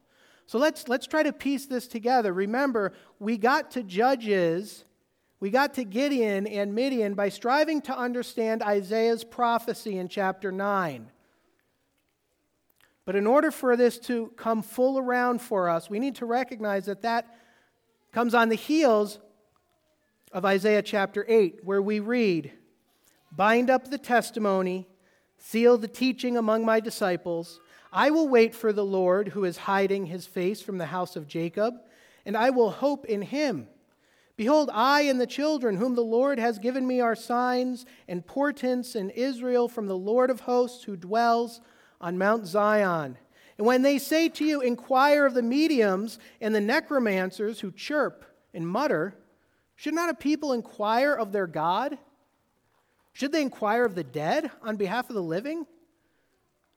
So 0.47 0.59
let's, 0.59 0.89
let's 0.89 1.07
try 1.07 1.23
to 1.23 1.33
piece 1.33 1.67
this 1.67 1.87
together. 1.87 2.33
Remember, 2.33 2.93
we 3.19 3.37
got 3.37 3.73
to 3.73 3.83
Judges, 3.83 4.85
we 5.41 5.51
got 5.51 5.75
to 5.75 5.85
Gideon 5.85 6.47
and 6.47 6.75
Midian 6.75 7.15
by 7.15 7.29
striving 7.29 7.81
to 7.83 7.97
understand 7.97 8.63
Isaiah's 8.63 9.25
prophecy 9.25 9.99
in 9.99 10.09
chapter 10.09 10.53
9. 10.53 11.11
But 13.05 13.17
in 13.17 13.27
order 13.27 13.51
for 13.51 13.77
this 13.77 13.99
to 14.01 14.33
come 14.37 14.63
full 14.63 14.99
around 14.99 15.41
for 15.41 15.69
us, 15.69 15.91
we 15.91 15.99
need 15.99 16.17
to 16.17 16.27
recognize 16.27 16.87
that 16.87 17.03
that 17.03 17.37
comes 18.13 18.35
on 18.35 18.49
the 18.49 18.55
heels 18.55 19.19
of 20.33 20.45
Isaiah 20.45 20.83
chapter 20.83 21.25
8, 21.29 21.65
where 21.65 21.83
we 21.83 21.99
read, 22.01 22.53
Bind 23.33 23.71
up 23.71 23.91
the 23.91 23.99
testimony, 23.99 24.89
seal 25.39 25.79
the 25.79 25.89
teaching 25.89 26.37
among 26.37 26.65
my 26.65 26.81
disciples. 26.81 27.61
I 27.93 28.11
will 28.11 28.29
wait 28.29 28.55
for 28.55 28.73
the 28.73 28.85
Lord 28.85 29.29
who 29.29 29.45
is 29.45 29.57
hiding 29.59 30.07
his 30.07 30.27
face 30.27 30.61
from 30.61 30.79
the 30.79 30.87
house 30.87 31.17
of 31.17 31.29
Jacob, 31.29 31.75
and 32.25 32.37
I 32.37 32.51
will 32.51 32.71
hope 32.71 33.05
in 33.07 33.23
him. 33.23 33.69
Behold, 34.37 34.71
I 34.73 35.03
and 35.03 35.21
the 35.21 35.27
children 35.27 35.77
whom 35.77 35.95
the 35.95 36.01
Lord 36.01 36.39
has 36.39 36.59
given 36.59 36.87
me 36.87 37.01
are 37.01 37.15
signs 37.15 37.85
and 38.09 38.27
portents 38.27 38.97
in 38.97 39.11
Israel 39.11 39.69
from 39.69 39.87
the 39.87 39.99
Lord 39.99 40.31
of 40.31 40.41
hosts 40.41 40.85
who 40.85 40.97
dwells 40.97 41.61
on 42.01 42.17
Mount 42.17 42.47
Zion. 42.47 43.19
And 43.59 43.67
when 43.67 43.83
they 43.83 43.99
say 43.99 44.31
to 44.31 44.45
you, 44.45 44.63
Inquire 44.63 45.27
of 45.27 45.35
the 45.35 45.43
mediums 45.43 46.19
and 46.41 46.55
the 46.55 46.61
necromancers 46.61 47.61
who 47.61 47.71
chirp 47.71 48.25
and 48.55 48.67
mutter, 48.67 49.15
should 49.77 49.95
not 49.95 50.09
a 50.09 50.15
people 50.15 50.55
inquire 50.55 51.13
of 51.13 51.33
their 51.33 51.47
God? 51.47 51.99
Should 53.13 53.33
they 53.33 53.43
inquire 53.43 53.85
of 53.85 53.95
the 53.95 54.05
dead 54.05 54.51
on 54.63 54.77
behalf 54.77 55.09
of 55.09 55.15
the 55.15 55.23
living? 55.23 55.67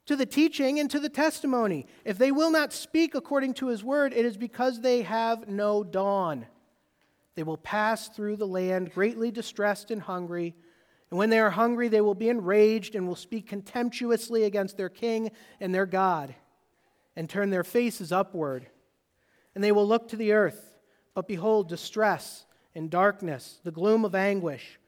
to 0.05 0.15
the 0.15 0.25
teaching 0.25 0.79
and 0.79 0.89
to 0.91 0.99
the 0.99 1.09
testimony. 1.09 1.85
If 2.03 2.17
they 2.17 2.31
will 2.31 2.51
not 2.51 2.73
speak 2.73 3.15
according 3.15 3.53
to 3.55 3.67
his 3.67 3.83
word, 3.83 4.13
it 4.13 4.25
is 4.25 4.37
because 4.37 4.81
they 4.81 5.03
have 5.03 5.47
no 5.47 5.83
dawn. 5.83 6.45
They 7.35 7.43
will 7.43 7.57
pass 7.57 8.09
through 8.09 8.35
the 8.35 8.47
land 8.47 8.93
greatly 8.93 9.31
distressed 9.31 9.91
and 9.91 10.01
hungry. 10.01 10.55
And 11.09 11.17
when 11.17 11.29
they 11.29 11.39
are 11.39 11.49
hungry, 11.49 11.87
they 11.87 12.01
will 12.01 12.15
be 12.15 12.29
enraged 12.29 12.95
and 12.95 13.07
will 13.07 13.15
speak 13.15 13.47
contemptuously 13.47 14.43
against 14.43 14.77
their 14.77 14.89
king 14.89 15.31
and 15.59 15.73
their 15.73 15.85
God 15.85 16.35
and 17.15 17.29
turn 17.29 17.49
their 17.49 17.63
faces 17.63 18.11
upward. 18.11 18.67
And 19.55 19.63
they 19.63 19.71
will 19.71 19.87
look 19.87 20.09
to 20.09 20.15
the 20.15 20.33
earth, 20.33 20.73
but 21.13 21.27
behold, 21.27 21.69
distress 21.69 22.45
and 22.75 22.89
darkness, 22.89 23.59
the 23.63 23.71
gloom 23.71 24.03
of 24.03 24.15
anguish, 24.15 24.79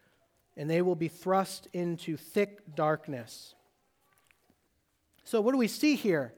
and 0.57 0.69
they 0.69 0.81
will 0.81 0.95
be 0.95 1.07
thrust 1.07 1.67
into 1.73 2.17
thick 2.17 2.75
darkness. 2.75 3.55
So, 5.23 5.41
what 5.41 5.51
do 5.51 5.57
we 5.57 5.67
see 5.67 5.95
here? 5.95 6.33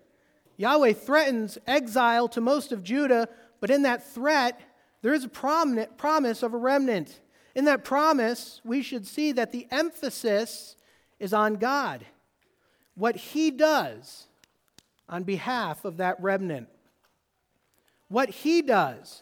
Yahweh 0.58 0.94
threatens 0.94 1.58
exile 1.68 2.28
to 2.30 2.42
most 2.42 2.72
of 2.72 2.84
Judah, 2.84 3.30
but 3.60 3.70
in 3.70 3.84
that 3.84 4.08
threat, 4.08 4.60
there 5.02 5.14
is 5.14 5.24
a 5.24 5.30
promise 5.30 6.44
of 6.44 6.54
a 6.54 6.58
remnant. 6.58 7.20
In 7.54 7.66
that 7.66 7.84
promise, 7.84 8.62
we 8.64 8.82
should 8.82 9.06
see 9.06 9.32
that 9.34 9.52
the 9.52 9.68
emphasis 9.72 10.76
is 11.20 11.34
on 11.34 11.56
God, 11.56 12.06
what 12.96 13.16
He 13.16 13.52
does 13.52 14.28
on 15.08 15.24
behalf 15.24 15.86
of 15.86 15.98
that 15.98 16.22
remnant. 16.22 16.68
What 18.10 18.30
He 18.30 18.62
does, 18.62 19.22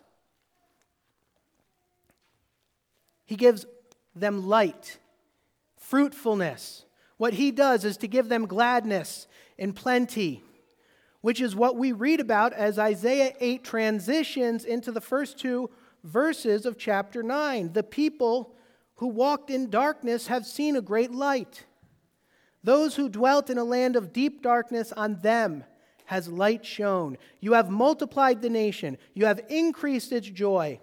He 3.26 3.36
gives 3.36 3.66
them 4.16 4.48
light, 4.48 4.98
fruitfulness. 5.78 6.86
What 7.18 7.34
He 7.34 7.52
does 7.52 7.86
is 7.86 7.98
to 7.98 8.08
give 8.08 8.30
them 8.30 8.46
gladness 8.46 9.28
and 9.60 9.76
plenty, 9.76 10.44
which 11.22 11.42
is 11.42 11.56
what 11.56 11.76
we 11.76 11.92
read 11.92 12.20
about 12.20 12.54
as 12.54 12.80
Isaiah 12.80 13.34
8 13.40 13.64
transitions 13.64 14.66
into 14.66 14.92
the 14.92 15.02
first 15.02 15.40
two 15.40 15.70
verses 16.04 16.66
of 16.66 16.78
chapter 16.78 17.24
9. 17.24 17.74
The 17.74 17.84
people 17.84 18.56
who 18.96 19.08
walked 19.08 19.50
in 19.50 19.70
darkness 19.70 20.28
have 20.28 20.46
seen 20.46 20.76
a 20.76 20.82
great 20.82 21.12
light. 21.12 21.66
Those 22.64 22.96
who 22.96 23.10
dwelt 23.10 23.50
in 23.50 23.58
a 23.58 23.64
land 23.64 23.96
of 23.96 24.14
deep 24.14 24.42
darkness, 24.42 24.92
on 24.92 25.20
them 25.22 25.64
has 26.06 26.28
light 26.28 26.66
shone. 26.66 27.18
You 27.40 27.54
have 27.54 27.70
multiplied 27.70 28.42
the 28.42 28.50
nation, 28.50 28.98
you 29.14 29.26
have 29.26 29.42
increased 29.50 30.12
its 30.12 30.28
joy. 30.28 30.80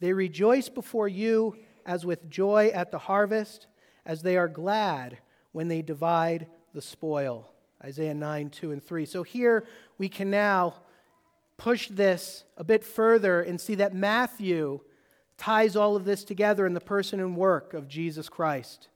They 0.00 0.12
rejoice 0.12 0.68
before 0.68 1.08
you 1.08 1.56
as 1.86 2.06
with 2.06 2.30
joy 2.30 2.70
at 2.74 2.90
the 2.90 2.98
harvest, 2.98 3.66
as 4.06 4.22
they 4.22 4.36
are 4.36 4.48
glad 4.48 5.18
when 5.52 5.68
they 5.68 5.82
divide 5.82 6.46
the 6.72 6.82
spoil. 6.82 7.50
Isaiah 7.82 8.14
9, 8.14 8.50
2 8.50 8.72
and 8.72 8.82
3. 8.82 9.06
So 9.06 9.22
here 9.22 9.66
we 9.98 10.08
can 10.08 10.30
now 10.30 10.74
push 11.56 11.88
this 11.88 12.44
a 12.56 12.64
bit 12.64 12.84
further 12.84 13.40
and 13.40 13.60
see 13.60 13.76
that 13.76 13.94
Matthew 13.94 14.80
ties 15.36 15.76
all 15.76 15.96
of 15.96 16.04
this 16.04 16.24
together 16.24 16.66
in 16.66 16.74
the 16.74 16.80
person 16.80 17.20
and 17.20 17.36
work 17.36 17.74
of 17.74 17.88
Jesus 17.88 18.28
Christ. 18.28 18.88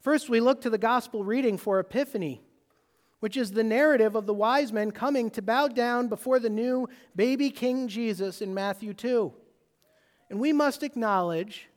First, 0.00 0.28
we 0.28 0.40
look 0.40 0.60
to 0.60 0.70
the 0.70 0.78
gospel 0.78 1.24
reading 1.24 1.56
for 1.56 1.80
Epiphany, 1.80 2.40
which 3.20 3.36
is 3.36 3.50
the 3.50 3.64
narrative 3.64 4.14
of 4.14 4.26
the 4.26 4.34
wise 4.34 4.72
men 4.72 4.90
coming 4.90 5.30
to 5.30 5.42
bow 5.42 5.68
down 5.68 6.08
before 6.08 6.38
the 6.38 6.50
new 6.50 6.88
baby 7.16 7.50
King 7.50 7.88
Jesus 7.88 8.40
in 8.40 8.54
Matthew 8.54 8.94
2. 8.94 9.32
And 10.30 10.38
we 10.38 10.52
must 10.52 10.82
acknowledge, 10.82 11.68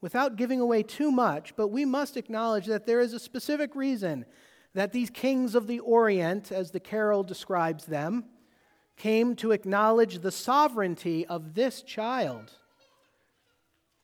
without 0.00 0.36
giving 0.36 0.60
away 0.60 0.82
too 0.82 1.10
much, 1.10 1.54
but 1.56 1.68
we 1.68 1.84
must 1.84 2.16
acknowledge 2.16 2.66
that 2.66 2.86
there 2.86 3.00
is 3.00 3.12
a 3.12 3.18
specific 3.18 3.74
reason 3.74 4.24
that 4.74 4.92
these 4.92 5.10
kings 5.10 5.54
of 5.54 5.66
the 5.66 5.80
Orient, 5.80 6.52
as 6.52 6.70
the 6.70 6.80
carol 6.80 7.22
describes 7.22 7.84
them, 7.84 8.24
came 8.96 9.34
to 9.36 9.52
acknowledge 9.52 10.18
the 10.18 10.30
sovereignty 10.30 11.26
of 11.26 11.54
this 11.54 11.82
child. 11.82 12.52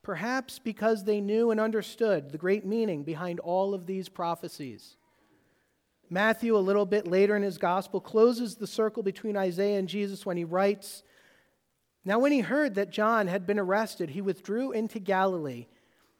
Perhaps 0.03 0.59
because 0.59 1.05
they 1.05 1.21
knew 1.21 1.51
and 1.51 1.61
understood 1.61 2.31
the 2.31 2.39
great 2.39 2.65
meaning 2.65 3.03
behind 3.03 3.41
all 3.41 3.75
of 3.75 3.87
these 3.87 4.09
prophecies. 4.09 4.97
Matthew, 6.09 6.57
a 6.57 6.59
little 6.59 6.87
bit 6.87 7.07
later 7.07 7.37
in 7.37 7.43
his 7.43 7.59
gospel, 7.59 8.01
closes 8.01 8.55
the 8.55 8.67
circle 8.67 9.03
between 9.03 9.37
Isaiah 9.37 9.79
and 9.79 9.89
Jesus 9.89 10.25
when 10.25 10.37
he 10.37 10.45
writes 10.45 11.03
Now, 12.05 12.19
when 12.19 12.33
he 12.33 12.41
heard 12.41 12.77
that 12.77 12.91
John 12.91 13.27
had 13.27 13.47
been 13.47 13.59
arrested, 13.59 14.11
he 14.11 14.21
withdrew 14.21 14.73
into 14.73 15.01
Galilee 15.01 15.67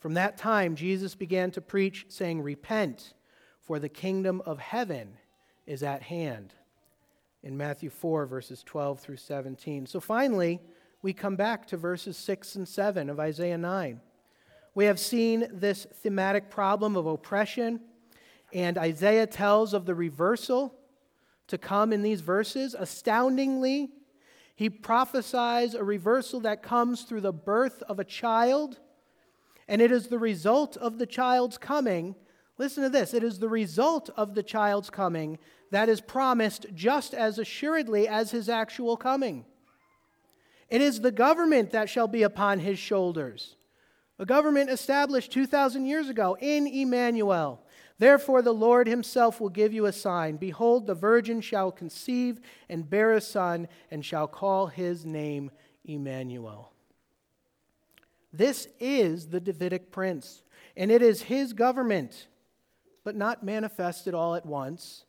From 0.00 0.14
that 0.14 0.38
time, 0.38 0.76
Jesus 0.76 1.14
began 1.14 1.50
to 1.52 1.60
preach, 1.60 2.06
saying, 2.08 2.40
Repent, 2.40 3.12
for 3.60 3.78
the 3.78 3.90
kingdom 3.90 4.42
of 4.46 4.58
heaven 4.58 5.18
is 5.66 5.82
at 5.82 6.02
hand. 6.02 6.54
In 7.42 7.56
Matthew 7.56 7.90
4, 7.90 8.24
verses 8.24 8.62
12 8.62 8.98
through 8.98 9.18
17. 9.18 9.86
So 9.86 10.00
finally, 10.00 10.60
we 11.02 11.12
come 11.12 11.36
back 11.36 11.66
to 11.68 11.76
verses 11.76 12.16
6 12.16 12.56
and 12.56 12.66
7 12.66 13.10
of 13.10 13.20
Isaiah 13.20 13.58
9. 13.58 14.00
We 14.74 14.86
have 14.86 14.98
seen 14.98 15.46
this 15.52 15.86
thematic 16.02 16.50
problem 16.50 16.96
of 16.96 17.06
oppression, 17.06 17.80
and 18.54 18.78
Isaiah 18.78 19.26
tells 19.26 19.74
of 19.74 19.84
the 19.84 19.94
reversal 19.94 20.74
to 21.48 21.58
come 21.58 21.92
in 21.92 22.02
these 22.02 22.22
verses. 22.22 22.74
Astoundingly, 22.78 23.90
he 24.54 24.70
prophesies 24.70 25.74
a 25.74 25.84
reversal 25.84 26.40
that 26.40 26.62
comes 26.62 27.02
through 27.02 27.22
the 27.22 27.32
birth 27.32 27.82
of 27.82 27.98
a 27.98 28.04
child 28.04 28.78
and 29.70 29.80
it 29.80 29.92
is 29.92 30.08
the 30.08 30.18
result 30.18 30.76
of 30.76 30.98
the 30.98 31.06
child's 31.06 31.56
coming. 31.56 32.16
Listen 32.58 32.82
to 32.82 32.90
this 32.90 33.14
it 33.14 33.22
is 33.22 33.38
the 33.38 33.48
result 33.48 34.10
of 34.16 34.34
the 34.34 34.42
child's 34.42 34.90
coming 34.90 35.38
that 35.70 35.88
is 35.88 36.00
promised 36.00 36.66
just 36.74 37.14
as 37.14 37.38
assuredly 37.38 38.08
as 38.08 38.32
his 38.32 38.48
actual 38.48 38.96
coming. 38.96 39.46
It 40.68 40.80
is 40.80 41.00
the 41.00 41.12
government 41.12 41.70
that 41.70 41.88
shall 41.88 42.08
be 42.08 42.24
upon 42.24 42.58
his 42.58 42.78
shoulders. 42.78 43.54
A 44.18 44.26
government 44.26 44.70
established 44.70 45.32
2,000 45.32 45.86
years 45.86 46.08
ago 46.08 46.36
in 46.40 46.66
Emmanuel. 46.66 47.64
Therefore, 47.98 48.42
the 48.42 48.52
Lord 48.52 48.88
himself 48.88 49.40
will 49.40 49.48
give 49.48 49.72
you 49.72 49.86
a 49.86 49.92
sign. 49.92 50.36
Behold, 50.36 50.86
the 50.86 50.94
virgin 50.94 51.40
shall 51.40 51.70
conceive 51.70 52.40
and 52.68 52.88
bear 52.88 53.12
a 53.12 53.20
son, 53.20 53.68
and 53.90 54.04
shall 54.04 54.26
call 54.26 54.66
his 54.66 55.06
name 55.06 55.50
Emmanuel. 55.84 56.72
This 58.32 58.68
is 58.78 59.28
the 59.28 59.40
Davidic 59.40 59.90
prince, 59.90 60.42
and 60.76 60.90
it 60.90 61.02
is 61.02 61.22
his 61.22 61.52
government, 61.52 62.28
but 63.04 63.16
not 63.16 63.42
manifested 63.42 64.14
all 64.14 64.34
at 64.34 64.46
once. 64.46 65.04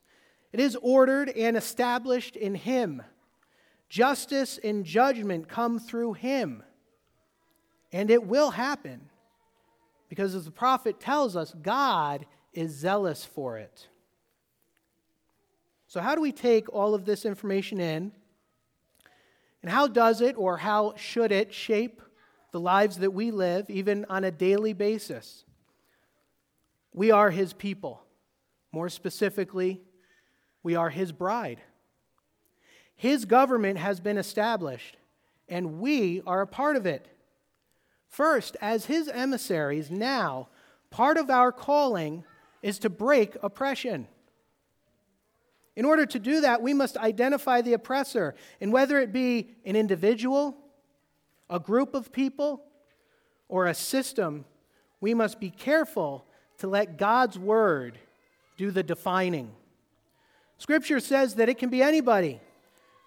It 0.51 0.59
is 0.59 0.75
ordered 0.81 1.29
and 1.29 1.55
established 1.55 2.35
in 2.35 2.55
him. 2.55 3.03
Justice 3.89 4.59
and 4.63 4.85
judgment 4.85 5.47
come 5.47 5.79
through 5.79 6.13
him. 6.13 6.63
And 7.93 8.09
it 8.09 8.25
will 8.25 8.51
happen 8.51 9.01
because, 10.09 10.33
as 10.33 10.45
the 10.45 10.51
prophet 10.51 10.99
tells 10.99 11.35
us, 11.35 11.53
God 11.61 12.25
is 12.53 12.71
zealous 12.71 13.23
for 13.23 13.57
it. 13.57 13.87
So, 15.87 15.99
how 15.99 16.15
do 16.15 16.21
we 16.21 16.31
take 16.31 16.71
all 16.73 16.95
of 16.95 17.05
this 17.05 17.25
information 17.25 17.79
in? 17.79 18.13
And 19.61 19.69
how 19.69 19.87
does 19.87 20.21
it 20.21 20.35
or 20.37 20.57
how 20.57 20.95
should 20.95 21.31
it 21.31 21.53
shape 21.53 22.01
the 22.51 22.59
lives 22.59 22.97
that 22.97 23.13
we 23.13 23.31
live, 23.31 23.69
even 23.69 24.05
on 24.09 24.23
a 24.23 24.31
daily 24.31 24.73
basis? 24.73 25.45
We 26.93 27.11
are 27.11 27.29
his 27.29 27.53
people. 27.53 28.03
More 28.71 28.89
specifically, 28.89 29.81
we 30.63 30.75
are 30.75 30.89
his 30.89 31.11
bride. 31.11 31.61
His 32.95 33.25
government 33.25 33.79
has 33.79 33.99
been 33.99 34.17
established, 34.17 34.97
and 35.49 35.79
we 35.79 36.21
are 36.27 36.41
a 36.41 36.47
part 36.47 36.75
of 36.75 36.85
it. 36.85 37.07
First, 38.07 38.57
as 38.61 38.85
his 38.85 39.07
emissaries, 39.07 39.89
now, 39.89 40.49
part 40.89 41.17
of 41.17 41.29
our 41.29 41.51
calling 41.51 42.23
is 42.61 42.77
to 42.79 42.89
break 42.89 43.35
oppression. 43.41 44.07
In 45.75 45.85
order 45.85 46.05
to 46.05 46.19
do 46.19 46.41
that, 46.41 46.61
we 46.61 46.73
must 46.73 46.97
identify 46.97 47.61
the 47.61 47.73
oppressor, 47.73 48.35
and 48.59 48.73
whether 48.73 48.99
it 48.99 49.13
be 49.13 49.55
an 49.65 49.75
individual, 49.75 50.57
a 51.51 51.59
group 51.59 51.93
of 51.93 52.11
people, 52.11 52.63
or 53.49 53.67
a 53.67 53.73
system, 53.73 54.45
we 55.01 55.13
must 55.13 55.39
be 55.39 55.49
careful 55.49 56.25
to 56.59 56.67
let 56.67 56.97
God's 56.97 57.37
word 57.37 57.99
do 58.57 58.71
the 58.71 58.81
defining. 58.81 59.51
Scripture 60.57 61.01
says 61.01 61.35
that 61.35 61.49
it 61.49 61.57
can 61.57 61.69
be 61.69 61.83
anybody, 61.83 62.39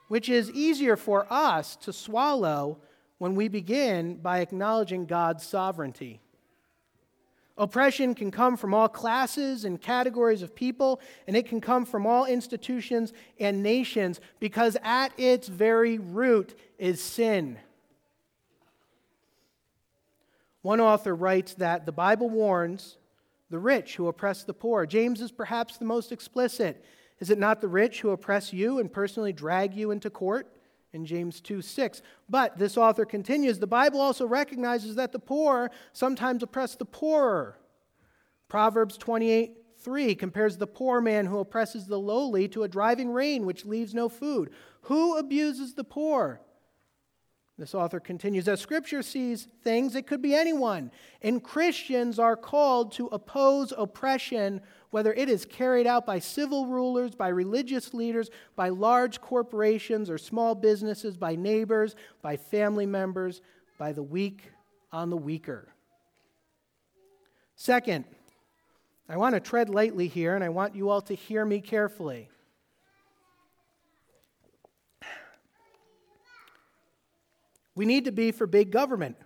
which 0.09 0.29
is 0.29 0.51
easier 0.51 0.97
for 0.97 1.27
us 1.33 1.77
to 1.77 1.93
swallow 1.93 2.77
when 3.17 3.35
we 3.35 3.49
begin 3.49 4.17
by 4.17 4.41
acknowledging 4.41 5.07
God's 5.07 5.47
sovereignty. 5.47 6.21
Oppression 7.57 8.15
can 8.15 8.31
come 8.31 8.57
from 8.57 8.75
all 8.75 8.89
classes 8.89 9.65
and 9.65 9.81
categories 9.81 10.43
of 10.43 10.55
people, 10.55 11.01
and 11.27 11.37
it 11.37 11.47
can 11.47 11.61
come 11.61 11.87
from 11.87 12.05
all 12.07 12.27
institutions 12.27 13.15
and 13.41 13.63
nations 13.63 14.21
because 14.41 14.77
at 14.83 15.13
its 15.17 15.49
very 15.49 15.99
root 15.99 16.59
is 16.79 17.01
sin. 17.01 17.57
One 20.65 20.81
author 20.81 21.15
writes 21.15 21.53
that 21.57 21.85
the 21.85 21.93
Bible 21.93 22.31
warns 22.31 22.97
the 23.51 23.59
rich 23.59 23.97
who 23.97 24.09
oppress 24.09 24.45
the 24.45 24.55
poor. 24.55 24.87
James 24.87 25.21
is 25.21 25.31
perhaps 25.31 25.77
the 25.77 25.85
most 25.85 26.11
explicit. 26.11 26.83
Is 27.21 27.29
it 27.29 27.39
not 27.39 27.61
the 27.61 27.69
rich 27.69 28.01
who 28.01 28.09
oppress 28.09 28.51
you 28.51 28.79
and 28.79 28.91
personally 28.91 29.35
drag 29.35 29.75
you 29.75 29.91
into 29.91 30.09
court? 30.09 30.51
in 30.95 31.05
James 31.05 31.41
2 31.43 31.61
6. 31.61 32.01
But 32.31 32.57
this 32.57 32.79
author 32.79 33.05
continues 33.05 33.59
the 33.59 33.67
Bible 33.67 34.01
also 34.01 34.27
recognizes 34.27 34.95
that 34.95 35.13
the 35.13 35.19
poor 35.19 35.71
sometimes 35.93 36.43
oppress 36.43 36.77
the 36.77 36.87
poorer. 36.87 37.59
Proverbs 38.49 38.97
28 38.97 39.59
3 39.81 40.15
compares 40.15 40.57
the 40.57 40.67
poor 40.67 41.03
man 41.03 41.27
who 41.27 41.41
oppresses 41.41 41.87
the 41.87 41.99
lowly 41.99 42.49
to 42.49 42.63
a 42.63 42.69
driving 42.69 43.11
rain 43.11 43.45
which 43.45 43.67
leaves 43.67 43.93
no 43.93 44.09
food. 44.09 44.51
Who 44.83 45.19
abuses 45.19 45.75
the 45.75 45.85
poor? 45.85 46.41
This 47.57 47.75
author 47.75 48.01
continues 48.01 48.49
as 48.49 48.61
scripture 48.61 49.03
sees 49.03 49.47
things, 49.63 49.95
it 49.95 50.09
could 50.09 50.21
be 50.21 50.35
anyone. 50.35 50.91
And 51.23 51.43
Christians 51.43 52.19
are 52.19 52.37
called 52.37 52.91
to 52.93 53.07
oppose 53.09 53.73
oppression 53.77 54.61
whether 54.91 55.13
it 55.13 55.29
is 55.29 55.45
carried 55.45 55.87
out 55.87 56.05
by 56.05 56.19
civil 56.19 56.67
rulers, 56.67 57.15
by 57.15 57.29
religious 57.29 57.95
leaders, 57.95 58.31
by 58.57 58.71
large 58.71 59.21
corporations 59.21 60.11
or 60.11 60.19
small 60.19 60.55
businesses, 60.55 61.17
by 61.17 61.37
neighbors, 61.37 61.95
by 62.23 62.37
family 62.37 62.87
members, 62.87 63.41
by 63.79 63.93
the 63.93 64.03
weak 64.03 64.51
on 64.93 65.11
the 65.11 65.17
weaker. 65.17 65.69
Second, 67.57 68.05
I 69.09 69.17
want 69.17 69.35
to 69.35 69.41
tread 69.41 69.69
lightly 69.69 70.09
here, 70.09 70.35
and 70.35 70.43
I 70.43 70.49
want 70.49 70.75
you 70.75 70.89
all 70.89 71.03
to 71.03 71.15
hear 71.15 71.45
me 71.45 71.61
carefully. 71.61 72.31
We 77.75 77.87
need 77.87 78.05
to 78.05 78.13
be 78.13 78.33
for 78.33 78.47
big 78.47 78.71
government. 78.71 79.17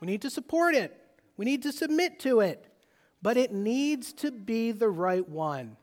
We 0.00 0.06
need 0.06 0.22
to 0.22 0.30
support 0.30 0.74
it. 0.74 0.96
We 1.36 1.44
need 1.44 1.62
to 1.62 1.72
submit 1.72 2.20
to 2.20 2.40
it 2.40 2.70
but 3.26 3.36
it 3.36 3.52
needs 3.52 4.12
to 4.12 4.30
be 4.30 4.70
the 4.70 4.88
right 4.88 5.28
one. 5.28 5.76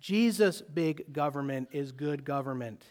Jesus' 0.00 0.62
big 0.62 1.12
government 1.12 1.68
is 1.72 1.92
good 1.92 2.24
government. 2.24 2.82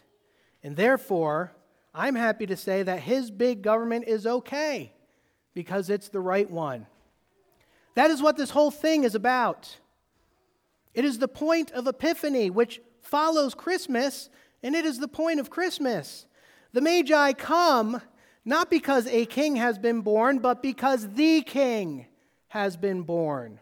And 0.62 0.76
therefore, 0.76 1.56
I'm 1.92 2.14
happy 2.14 2.46
to 2.46 2.56
say 2.56 2.84
that 2.84 3.00
his 3.00 3.32
big 3.32 3.62
government 3.62 4.06
is 4.06 4.28
okay 4.28 4.92
because 5.54 5.90
it's 5.90 6.08
the 6.08 6.20
right 6.20 6.48
one. 6.48 6.86
That 7.96 8.12
is 8.12 8.22
what 8.22 8.36
this 8.36 8.50
whole 8.50 8.70
thing 8.70 9.02
is 9.02 9.16
about. 9.16 9.76
It 10.94 11.04
is 11.04 11.18
the 11.18 11.26
point 11.26 11.72
of 11.72 11.88
Epiphany, 11.88 12.48
which 12.48 12.80
follows 13.02 13.56
Christmas, 13.56 14.28
and 14.62 14.76
it 14.76 14.84
is 14.84 15.00
the 15.00 15.08
point 15.08 15.40
of 15.40 15.50
Christmas. 15.50 16.26
The 16.78 16.84
Magi 16.84 17.32
come 17.32 18.00
not 18.44 18.70
because 18.70 19.08
a 19.08 19.26
king 19.26 19.56
has 19.56 19.80
been 19.80 20.00
born, 20.00 20.38
but 20.38 20.62
because 20.62 21.08
the 21.14 21.42
king 21.42 22.06
has 22.46 22.76
been 22.76 23.02
born. 23.02 23.58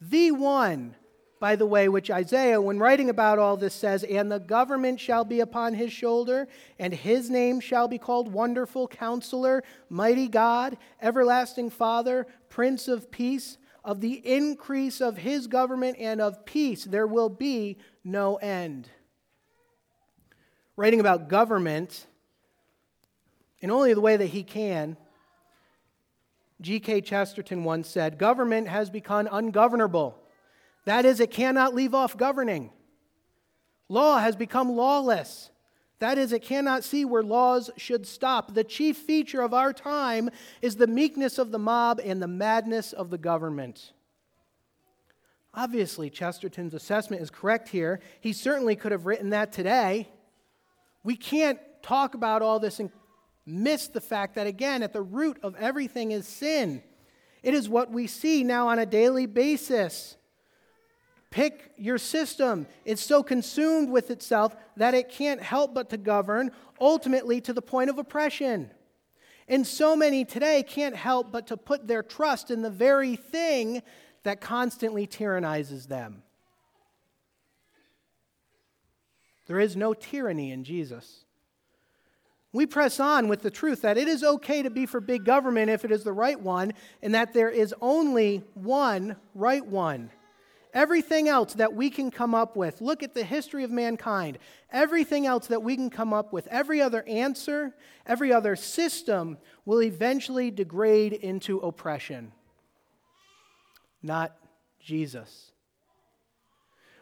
The 0.00 0.30
one, 0.30 0.94
by 1.40 1.56
the 1.56 1.66
way, 1.66 1.88
which 1.88 2.12
Isaiah, 2.12 2.60
when 2.60 2.78
writing 2.78 3.10
about 3.10 3.40
all 3.40 3.56
this, 3.56 3.74
says, 3.74 4.04
And 4.04 4.30
the 4.30 4.38
government 4.38 5.00
shall 5.00 5.24
be 5.24 5.40
upon 5.40 5.74
his 5.74 5.92
shoulder, 5.92 6.46
and 6.78 6.94
his 6.94 7.28
name 7.28 7.58
shall 7.58 7.88
be 7.88 7.98
called 7.98 8.32
Wonderful 8.32 8.86
Counselor, 8.86 9.64
Mighty 9.88 10.28
God, 10.28 10.78
Everlasting 11.02 11.70
Father, 11.70 12.28
Prince 12.50 12.86
of 12.86 13.10
Peace. 13.10 13.58
Of 13.84 14.00
the 14.00 14.22
increase 14.24 15.00
of 15.00 15.18
his 15.18 15.48
government 15.48 15.96
and 15.98 16.20
of 16.20 16.46
peace, 16.46 16.84
there 16.84 17.08
will 17.08 17.28
be 17.28 17.78
no 18.04 18.36
end. 18.36 18.88
Writing 20.76 21.00
about 21.00 21.28
government 21.28 22.06
in 23.60 23.70
only 23.70 23.94
the 23.94 24.00
way 24.00 24.16
that 24.16 24.26
he 24.26 24.42
can, 24.42 24.96
G.K. 26.60 27.02
Chesterton 27.02 27.64
once 27.64 27.88
said 27.88 28.18
government 28.18 28.68
has 28.68 28.90
become 28.90 29.28
ungovernable. 29.30 30.18
That 30.84 31.04
is, 31.04 31.20
it 31.20 31.30
cannot 31.30 31.74
leave 31.74 31.94
off 31.94 32.16
governing. 32.16 32.70
Law 33.88 34.18
has 34.18 34.36
become 34.36 34.70
lawless. 34.72 35.50
That 35.98 36.18
is, 36.18 36.32
it 36.32 36.42
cannot 36.42 36.84
see 36.84 37.04
where 37.04 37.22
laws 37.22 37.70
should 37.76 38.06
stop. 38.06 38.54
The 38.54 38.64
chief 38.64 38.96
feature 38.98 39.40
of 39.42 39.54
our 39.54 39.72
time 39.72 40.30
is 40.60 40.76
the 40.76 40.86
meekness 40.86 41.38
of 41.38 41.50
the 41.50 41.58
mob 41.58 42.00
and 42.04 42.20
the 42.20 42.28
madness 42.28 42.92
of 42.92 43.10
the 43.10 43.18
government. 43.18 43.92
Obviously, 45.54 46.10
Chesterton's 46.10 46.74
assessment 46.74 47.22
is 47.22 47.30
correct 47.30 47.68
here. 47.68 48.00
He 48.20 48.32
certainly 48.32 48.74
could 48.74 48.92
have 48.92 49.06
written 49.06 49.30
that 49.30 49.52
today. 49.52 50.08
We 51.04 51.16
can't 51.16 51.60
talk 51.82 52.14
about 52.14 52.42
all 52.42 52.58
this 52.58 52.80
and 52.80 52.90
miss 53.46 53.88
the 53.88 54.00
fact 54.00 54.34
that, 54.34 54.46
again, 54.46 54.82
at 54.82 54.92
the 54.92 55.02
root 55.02 55.38
of 55.42 55.54
everything 55.56 56.10
is 56.10 56.26
sin. 56.26 56.82
It 57.42 57.54
is 57.54 57.68
what 57.68 57.90
we 57.90 58.06
see 58.06 58.42
now 58.42 58.68
on 58.68 58.78
a 58.78 58.86
daily 58.86 59.26
basis. 59.26 60.16
Pick 61.30 61.72
your 61.76 61.98
system. 61.98 62.66
It's 62.84 63.04
so 63.04 63.22
consumed 63.22 63.90
with 63.90 64.10
itself 64.10 64.56
that 64.76 64.94
it 64.94 65.10
can't 65.10 65.42
help 65.42 65.74
but 65.74 65.90
to 65.90 65.98
govern, 65.98 66.52
ultimately 66.80 67.40
to 67.42 67.52
the 67.52 67.60
point 67.60 67.90
of 67.90 67.98
oppression. 67.98 68.70
And 69.46 69.66
so 69.66 69.94
many 69.94 70.24
today 70.24 70.62
can't 70.62 70.96
help 70.96 71.30
but 71.30 71.48
to 71.48 71.58
put 71.58 71.86
their 71.86 72.02
trust 72.02 72.50
in 72.50 72.62
the 72.62 72.70
very 72.70 73.16
thing 73.16 73.82
that 74.22 74.40
constantly 74.40 75.06
tyrannizes 75.06 75.86
them. 75.86 76.22
There 79.46 79.60
is 79.60 79.76
no 79.76 79.94
tyranny 79.94 80.50
in 80.50 80.64
Jesus 80.64 81.24
we 82.54 82.66
press 82.66 83.00
on 83.00 83.26
with 83.26 83.42
the 83.42 83.50
truth 83.50 83.82
that 83.82 83.98
it 83.98 84.06
is 84.06 84.22
okay 84.22 84.62
to 84.62 84.70
be 84.70 84.86
for 84.86 85.00
big 85.00 85.24
government 85.24 85.70
if 85.70 85.84
it 85.84 85.90
is 85.90 86.04
the 86.04 86.12
right 86.12 86.40
one, 86.40 86.72
and 87.02 87.12
that 87.12 87.34
there 87.34 87.50
is 87.50 87.74
only 87.80 88.44
one 88.54 89.16
right 89.34 89.66
one. 89.66 90.10
Everything 90.72 91.28
else 91.28 91.54
that 91.54 91.74
we 91.74 91.90
can 91.90 92.12
come 92.12 92.32
up 92.32 92.56
with, 92.56 92.80
look 92.80 93.02
at 93.02 93.12
the 93.12 93.24
history 93.24 93.64
of 93.64 93.72
mankind. 93.72 94.38
Everything 94.70 95.26
else 95.26 95.48
that 95.48 95.64
we 95.64 95.74
can 95.74 95.90
come 95.90 96.12
up 96.12 96.32
with, 96.32 96.46
every 96.46 96.80
other 96.80 97.02
answer, 97.08 97.74
every 98.06 98.32
other 98.32 98.54
system 98.54 99.36
will 99.64 99.82
eventually 99.82 100.52
degrade 100.52 101.12
into 101.12 101.58
oppression. 101.58 102.30
not 104.00 104.36
Jesus. 104.80 105.50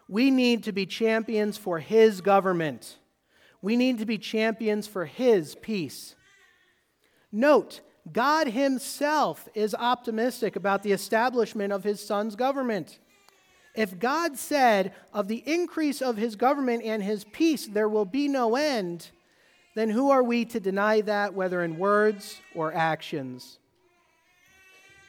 We 0.08 0.30
need 0.30 0.64
to 0.64 0.72
be 0.72 0.86
champions 0.86 1.56
for 1.56 1.78
His 1.78 2.20
government. 2.20 2.98
We 3.60 3.76
need 3.76 3.98
to 3.98 4.06
be 4.06 4.18
champions 4.18 4.86
for 4.86 5.04
His 5.04 5.54
peace. 5.54 6.14
Note, 7.30 7.80
God 8.10 8.48
Himself 8.48 9.48
is 9.54 9.74
optimistic 9.74 10.56
about 10.56 10.82
the 10.82 10.92
establishment 10.92 11.72
of 11.72 11.84
His 11.84 12.04
Son's 12.04 12.34
government. 12.34 12.98
If 13.74 13.98
God 13.98 14.36
said, 14.36 14.92
of 15.14 15.28
the 15.28 15.42
increase 15.46 16.02
of 16.02 16.16
His 16.16 16.36
government 16.36 16.82
and 16.84 17.02
His 17.02 17.24
peace, 17.24 17.66
there 17.66 17.88
will 17.88 18.04
be 18.04 18.28
no 18.28 18.56
end, 18.56 19.10
then 19.74 19.88
who 19.88 20.10
are 20.10 20.22
we 20.22 20.44
to 20.46 20.60
deny 20.60 21.00
that, 21.02 21.32
whether 21.32 21.62
in 21.62 21.78
words 21.78 22.40
or 22.54 22.74
actions? 22.74 23.58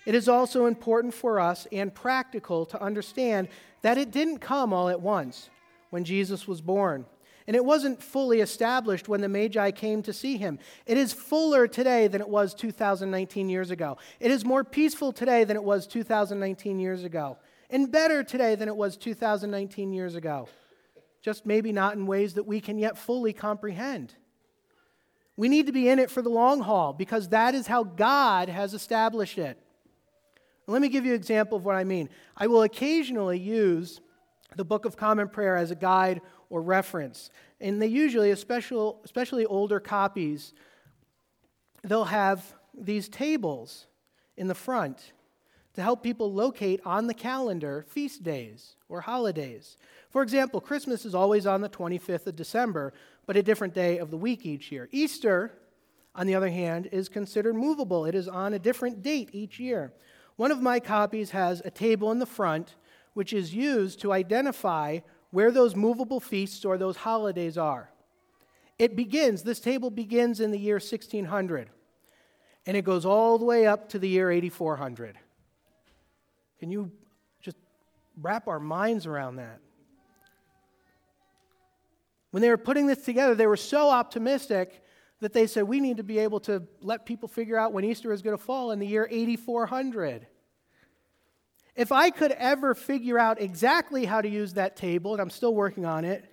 It 0.06 0.16
is 0.16 0.28
also 0.28 0.66
important 0.66 1.14
for 1.14 1.40
us 1.40 1.68
and 1.72 1.94
practical 1.94 2.66
to 2.68 2.82
understand 2.82 3.48
that 3.82 3.98
it 3.98 4.12
didn't 4.12 4.40
come 4.40 4.74
all 4.74 4.90
at 4.90 5.02
once 5.02 5.50
when 5.90 6.04
Jesus 6.04 6.48
was 6.48 6.62
born. 6.62 7.06
And 7.46 7.56
it 7.56 7.66
wasn't 7.66 8.02
fully 8.02 8.40
established 8.40 9.10
when 9.10 9.22
the 9.22 9.28
Magi 9.28 9.72
came 9.72 10.02
to 10.04 10.14
see 10.14 10.38
him. 10.38 10.60
It 10.86 10.98
is 10.98 11.12
fuller 11.12 11.68
today 11.68 12.08
than 12.08 12.22
it 12.22 12.30
was 12.30 12.54
2019 12.54 13.50
years 13.50 13.70
ago. 13.70 13.98
It 14.20 14.32
is 14.32 14.46
more 14.46 14.64
peaceful 14.64 15.12
today 15.12 15.44
than 15.44 15.58
it 15.58 15.64
was 15.64 15.86
2019 15.88 16.80
years 16.80 17.04
ago. 17.04 17.38
And 17.70 17.92
better 17.92 18.24
today 18.24 18.56
than 18.56 18.70
it 18.70 18.76
was 18.76 18.96
2019 18.96 19.92
years 19.92 20.16
ago. 20.16 20.48
Just 21.22 21.46
maybe 21.46 21.72
not 21.72 21.96
in 21.96 22.06
ways 22.06 22.34
that 22.36 22.46
we 22.46 22.62
can 22.62 22.78
yet 22.78 22.98
fully 22.98 23.34
comprehend. 23.34 24.14
We 25.36 25.50
need 25.50 25.66
to 25.66 25.72
be 25.72 25.90
in 25.90 26.00
it 26.00 26.12
for 26.12 26.22
the 26.22 26.30
long 26.30 26.62
haul 26.62 26.94
because 26.94 27.30
that 27.30 27.56
is 27.56 27.68
how 27.68 27.84
God 27.84 28.50
has 28.50 28.74
established 28.74 29.38
it. 29.38 29.58
Let 30.68 30.82
me 30.82 30.90
give 30.90 31.06
you 31.06 31.12
an 31.12 31.20
example 31.20 31.58
of 31.58 31.66
what 31.66 31.76
I 31.76 31.84
mean. 31.84 32.10
I 32.38 32.48
will 32.48 32.64
occasionally 32.64 33.40
use 33.40 34.02
the 34.56 34.64
Book 34.64 34.86
of 34.86 34.96
Common 34.96 35.28
Prayer 35.28 35.56
as 35.58 35.72
a 35.72 35.76
guide 35.76 36.22
or 36.50 36.62
reference. 36.62 37.30
And 37.60 37.82
they 37.82 37.88
usually, 37.88 38.32
especially, 38.32 38.94
especially 39.04 39.46
older 39.46 39.80
copies, 39.80 40.54
they'll 41.84 42.06
have 42.06 42.54
these 42.74 43.10
tables 43.10 43.88
in 44.38 44.48
the 44.48 44.56
front 44.56 45.14
to 45.74 45.82
help 45.82 46.04
people 46.04 46.32
locate 46.32 46.80
on 46.86 47.08
the 47.08 47.14
calendar 47.14 47.86
feast 47.90 48.24
days 48.24 48.76
or 48.90 49.02
holidays. 49.02 49.78
For 50.10 50.22
example, 50.22 50.62
Christmas 50.62 51.06
is 51.06 51.16
always 51.16 51.48
on 51.48 51.62
the 51.62 51.70
25th 51.70 52.28
of 52.28 52.36
December, 52.36 52.94
but 53.26 53.36
a 53.36 53.44
different 53.44 53.74
day 53.74 53.98
of 53.98 54.12
the 54.12 54.18
week 54.18 54.46
each 54.46 54.72
year. 54.72 54.88
Easter, 54.92 55.52
on 56.14 56.28
the 56.28 56.36
other 56.36 56.50
hand, 56.50 56.88
is 56.92 57.10
considered 57.10 57.56
movable, 57.56 58.06
it 58.06 58.14
is 58.14 58.28
on 58.28 58.54
a 58.54 58.60
different 58.60 59.02
date 59.02 59.30
each 59.34 59.60
year. 59.60 59.94
One 60.36 60.52
of 60.52 60.62
my 60.62 60.80
copies 60.80 61.32
has 61.32 61.62
a 61.64 61.72
table 61.72 62.12
in 62.12 62.20
the 62.20 62.26
front 62.26 62.76
which 63.14 63.34
is 63.34 63.54
used 63.54 64.02
to 64.02 64.12
identify 64.12 65.00
where 65.32 65.52
those 65.52 65.76
movable 65.76 66.20
feasts 66.20 66.66
or 66.66 66.78
those 66.78 66.98
holidays 66.98 67.58
are. 67.58 67.92
It 68.80 68.96
begins, 68.96 69.44
this 69.44 69.60
table 69.60 69.90
begins 69.90 70.40
in 70.40 70.52
the 70.52 70.60
year 70.60 70.76
1600, 70.76 71.70
and 72.66 72.78
it 72.78 72.84
goes 72.84 73.06
all 73.06 73.38
the 73.38 73.46
way 73.46 73.68
up 73.68 73.90
to 73.90 74.00
the 74.00 74.10
year 74.10 74.32
8400. 74.32 75.18
Can 76.60 76.72
you 76.72 76.92
just 77.42 77.58
wrap 78.22 78.48
our 78.48 78.60
minds 78.60 79.06
around 79.06 79.36
that? 79.36 79.60
When 82.32 82.42
they 82.42 82.50
were 82.50 82.58
putting 82.58 82.88
this 82.88 83.06
together, 83.06 83.36
they 83.36 83.46
were 83.46 83.58
so 83.58 83.90
optimistic 83.90 84.83
that 85.20 85.34
they 85.34 85.48
said, 85.48 85.64
we 85.64 85.80
need 85.80 85.98
to 85.98 86.04
be 86.04 86.20
able 86.20 86.40
to 86.42 86.64
let 86.82 87.06
people 87.06 87.28
figure 87.28 87.58
out 87.58 87.74
when 87.74 87.86
Easter 87.86 88.12
is 88.12 88.22
going 88.22 88.38
to 88.38 88.44
fall 88.44 88.72
in 88.72 88.80
the 88.80 88.88
year 88.88 89.08
8400. 89.10 90.28
If 91.76 91.92
I 91.92 92.10
could 92.10 92.32
ever 92.34 92.76
figure 92.76 93.18
out 93.18 93.42
exactly 93.42 94.06
how 94.06 94.22
to 94.22 94.30
use 94.30 94.54
that 94.54 94.76
table, 94.76 95.14
and 95.14 95.22
I'm 95.22 95.30
still 95.30 95.56
working 95.56 95.86
on 95.86 96.06
it, 96.06 96.24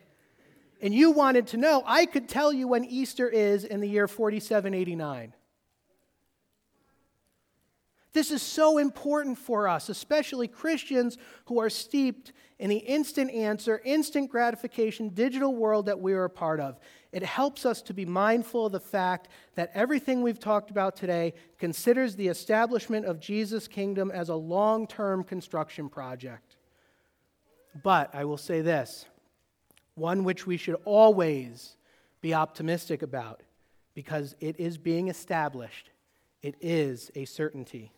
and 0.83 0.95
you 0.95 1.11
wanted 1.11 1.47
to 1.49 1.57
know, 1.57 1.83
I 1.87 2.07
could 2.07 2.29
tell 2.29 2.53
you 2.53 2.67
when 2.69 2.85
Easter 2.85 3.29
is 3.29 3.65
in 3.65 3.81
the 3.81 3.89
year 3.89 4.09
4789. 4.09 5.35
This 8.13 8.31
is 8.33 8.43
so 8.43 8.79
important 8.79 9.39
for 9.39 9.69
us, 9.69 9.89
especially 9.89 10.49
Christians 10.49 11.17
who 11.45 11.61
are 11.61 11.71
steeped 11.71 12.33
in 12.59 12.69
the 12.69 12.77
instant 12.77 13.31
answer, 13.31 13.81
instant 13.85 14.31
gratification 14.31 15.11
digital 15.11 15.55
world 15.55 15.87
that 15.87 16.01
we 16.01 16.13
are 16.13 16.25
a 16.25 16.31
part 16.31 16.61
of. 16.61 16.79
It 17.13 17.23
helps 17.23 17.65
us 17.65 17.81
to 17.83 17.95
be 17.95 18.05
mindful 18.05 18.67
of 18.67 18.73
the 18.73 18.81
fact 18.81 19.29
that 19.55 19.71
everything 19.75 20.23
we've 20.23 20.39
talked 20.39 20.71
about 20.71 20.97
today 20.97 21.35
considers 21.59 22.17
the 22.17 22.29
establishment 22.29 23.07
of 23.07 23.21
Jesus' 23.21 23.69
kingdom 23.69 24.11
as 24.11 24.29
a 24.29 24.35
long 24.35 24.87
term 24.87 25.25
construction 25.25 25.89
project. 25.89 26.57
But 27.83 28.15
I 28.15 28.25
will 28.25 28.37
say 28.37 28.61
this 28.61 29.07
one 29.95 30.25
which 30.25 30.47
we 30.47 30.57
should 30.57 30.77
always 30.85 31.77
be 32.21 32.35
optimistic 32.35 33.03
about 33.03 33.43
because 33.95 34.35
it 34.41 34.59
is 34.59 34.79
being 34.79 35.09
established, 35.09 35.91
it 36.43 36.57
is 36.61 37.11
a 37.15 37.25
certainty. 37.25 37.93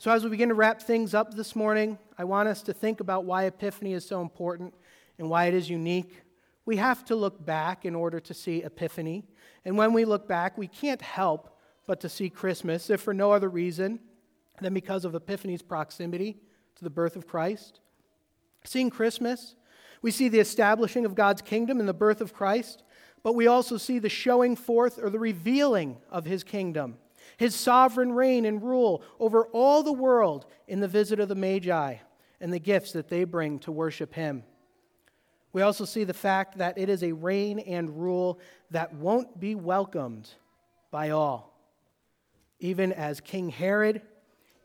So, 0.00 0.10
as 0.10 0.24
we 0.24 0.30
begin 0.30 0.48
to 0.48 0.54
wrap 0.54 0.80
things 0.80 1.12
up 1.12 1.34
this 1.34 1.54
morning, 1.54 1.98
I 2.16 2.24
want 2.24 2.48
us 2.48 2.62
to 2.62 2.72
think 2.72 3.00
about 3.00 3.26
why 3.26 3.44
Epiphany 3.44 3.92
is 3.92 4.02
so 4.02 4.22
important 4.22 4.72
and 5.18 5.28
why 5.28 5.44
it 5.44 5.52
is 5.52 5.68
unique. 5.68 6.22
We 6.64 6.76
have 6.76 7.04
to 7.04 7.14
look 7.14 7.44
back 7.44 7.84
in 7.84 7.94
order 7.94 8.18
to 8.18 8.32
see 8.32 8.62
Epiphany. 8.62 9.24
And 9.66 9.76
when 9.76 9.92
we 9.92 10.06
look 10.06 10.26
back, 10.26 10.56
we 10.56 10.68
can't 10.68 11.02
help 11.02 11.54
but 11.86 12.00
to 12.00 12.08
see 12.08 12.30
Christmas, 12.30 12.88
if 12.88 13.02
for 13.02 13.12
no 13.12 13.32
other 13.32 13.50
reason 13.50 14.00
than 14.62 14.72
because 14.72 15.04
of 15.04 15.14
Epiphany's 15.14 15.60
proximity 15.60 16.38
to 16.76 16.84
the 16.84 16.88
birth 16.88 17.14
of 17.14 17.26
Christ. 17.26 17.80
Seeing 18.64 18.88
Christmas, 18.88 19.54
we 20.00 20.10
see 20.10 20.30
the 20.30 20.40
establishing 20.40 21.04
of 21.04 21.14
God's 21.14 21.42
kingdom 21.42 21.78
in 21.78 21.84
the 21.84 21.92
birth 21.92 22.22
of 22.22 22.32
Christ, 22.32 22.84
but 23.22 23.34
we 23.34 23.46
also 23.46 23.76
see 23.76 23.98
the 23.98 24.08
showing 24.08 24.56
forth 24.56 24.98
or 24.98 25.10
the 25.10 25.18
revealing 25.18 25.98
of 26.10 26.24
his 26.24 26.42
kingdom 26.42 26.96
his 27.36 27.54
sovereign 27.54 28.12
reign 28.12 28.44
and 28.44 28.62
rule 28.62 29.02
over 29.18 29.46
all 29.46 29.82
the 29.82 29.92
world 29.92 30.46
in 30.68 30.80
the 30.80 30.88
visit 30.88 31.20
of 31.20 31.28
the 31.28 31.34
Magi 31.34 31.96
and 32.40 32.52
the 32.52 32.58
gifts 32.58 32.92
that 32.92 33.08
they 33.08 33.24
bring 33.24 33.58
to 33.60 33.72
worship 33.72 34.14
him. 34.14 34.42
We 35.52 35.62
also 35.62 35.84
see 35.84 36.04
the 36.04 36.14
fact 36.14 36.58
that 36.58 36.78
it 36.78 36.88
is 36.88 37.02
a 37.02 37.12
reign 37.12 37.58
and 37.58 38.00
rule 38.00 38.38
that 38.70 38.94
won't 38.94 39.40
be 39.40 39.54
welcomed 39.54 40.30
by 40.90 41.10
all. 41.10 41.58
Even 42.60 42.92
as 42.92 43.20
King 43.20 43.48
Herod 43.48 44.02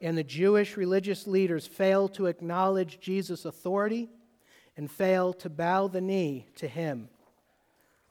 and 0.02 0.18
the 0.18 0.24
Jewish 0.24 0.78
religious 0.78 1.26
leaders 1.26 1.66
fail 1.66 2.08
to 2.10 2.28
acknowledge 2.28 3.00
Jesus' 3.00 3.46
authority 3.46 4.10
and 4.78 4.92
fail 4.92 5.34
to 5.34 5.50
bow 5.50 5.88
the 5.88 6.02
knee 6.02 6.46
to 6.56 6.68
him. 6.68 7.10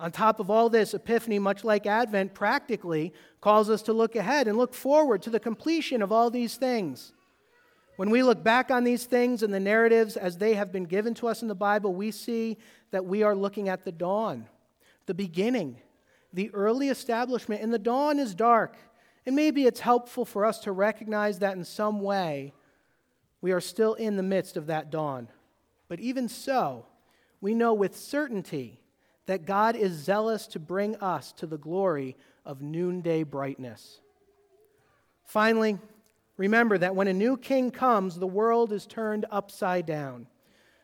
On 0.00 0.10
top 0.10 0.40
of 0.40 0.50
all 0.50 0.68
this, 0.68 0.92
Epiphany, 0.92 1.38
much 1.38 1.62
like 1.62 1.86
Advent, 1.86 2.34
practically 2.34 3.12
calls 3.40 3.70
us 3.70 3.82
to 3.82 3.92
look 3.92 4.16
ahead 4.16 4.48
and 4.48 4.58
look 4.58 4.74
forward 4.74 5.22
to 5.22 5.30
the 5.30 5.38
completion 5.38 6.02
of 6.02 6.10
all 6.10 6.30
these 6.30 6.56
things. 6.56 7.12
When 7.96 8.10
we 8.10 8.24
look 8.24 8.42
back 8.42 8.72
on 8.72 8.82
these 8.82 9.04
things 9.04 9.44
and 9.44 9.54
the 9.54 9.60
narratives 9.60 10.16
as 10.16 10.36
they 10.36 10.54
have 10.54 10.72
been 10.72 10.84
given 10.84 11.14
to 11.14 11.28
us 11.28 11.42
in 11.42 11.48
the 11.48 11.54
Bible, 11.54 11.94
we 11.94 12.10
see 12.10 12.58
that 12.90 13.04
we 13.04 13.22
are 13.22 13.36
looking 13.36 13.68
at 13.68 13.84
the 13.84 13.92
dawn, 13.92 14.48
the 15.06 15.14
beginning, 15.14 15.80
the 16.32 16.50
early 16.52 16.88
establishment. 16.88 17.62
And 17.62 17.72
the 17.72 17.78
dawn 17.78 18.18
is 18.18 18.34
dark. 18.34 18.76
And 19.26 19.36
maybe 19.36 19.64
it's 19.64 19.80
helpful 19.80 20.24
for 20.24 20.44
us 20.44 20.58
to 20.60 20.72
recognize 20.72 21.38
that 21.38 21.56
in 21.56 21.64
some 21.64 22.00
way 22.00 22.52
we 23.40 23.52
are 23.52 23.60
still 23.60 23.94
in 23.94 24.16
the 24.16 24.22
midst 24.24 24.56
of 24.56 24.66
that 24.66 24.90
dawn. 24.90 25.28
But 25.86 26.00
even 26.00 26.28
so, 26.28 26.86
we 27.40 27.54
know 27.54 27.74
with 27.74 27.96
certainty 27.96 28.80
that 29.26 29.46
God 29.46 29.76
is 29.76 29.92
zealous 29.92 30.46
to 30.48 30.58
bring 30.58 30.96
us 30.96 31.32
to 31.32 31.46
the 31.46 31.58
glory 31.58 32.16
of 32.44 32.60
noonday 32.60 33.22
brightness. 33.22 34.00
Finally, 35.24 35.78
remember 36.36 36.76
that 36.78 36.94
when 36.94 37.08
a 37.08 37.12
new 37.12 37.36
king 37.36 37.70
comes, 37.70 38.18
the 38.18 38.26
world 38.26 38.72
is 38.72 38.86
turned 38.86 39.24
upside 39.30 39.86
down, 39.86 40.26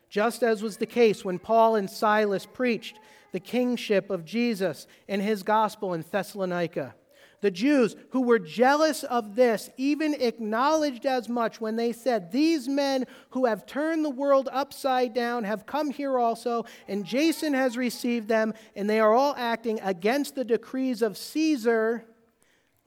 just 0.09 0.43
as 0.43 0.63
was 0.63 0.77
the 0.77 0.85
case 0.85 1.23
when 1.23 1.39
Paul 1.39 1.75
and 1.75 1.89
Silas 1.89 2.45
preached 2.45 2.99
the 3.31 3.39
kingship 3.39 4.09
of 4.09 4.25
Jesus 4.25 4.87
and 5.07 5.21
his 5.21 5.43
gospel 5.43 5.93
in 5.93 6.03
Thessalonica. 6.09 6.95
The 7.41 7.51
Jews 7.51 7.95
who 8.11 8.21
were 8.21 8.37
jealous 8.37 9.03
of 9.03 9.35
this 9.35 9.71
even 9.75 10.13
acknowledged 10.13 11.07
as 11.07 11.27
much 11.27 11.59
when 11.59 11.75
they 11.75 11.91
said, 11.91 12.31
These 12.31 12.67
men 12.67 13.05
who 13.31 13.45
have 13.45 13.65
turned 13.65 14.05
the 14.05 14.11
world 14.11 14.47
upside 14.51 15.15
down 15.15 15.43
have 15.43 15.65
come 15.65 15.89
here 15.89 16.19
also, 16.19 16.65
and 16.87 17.03
Jason 17.03 17.55
has 17.55 17.77
received 17.77 18.27
them, 18.27 18.53
and 18.75 18.87
they 18.87 18.99
are 18.99 19.13
all 19.13 19.33
acting 19.35 19.79
against 19.81 20.35
the 20.35 20.45
decrees 20.45 21.01
of 21.01 21.17
Caesar. 21.17 22.05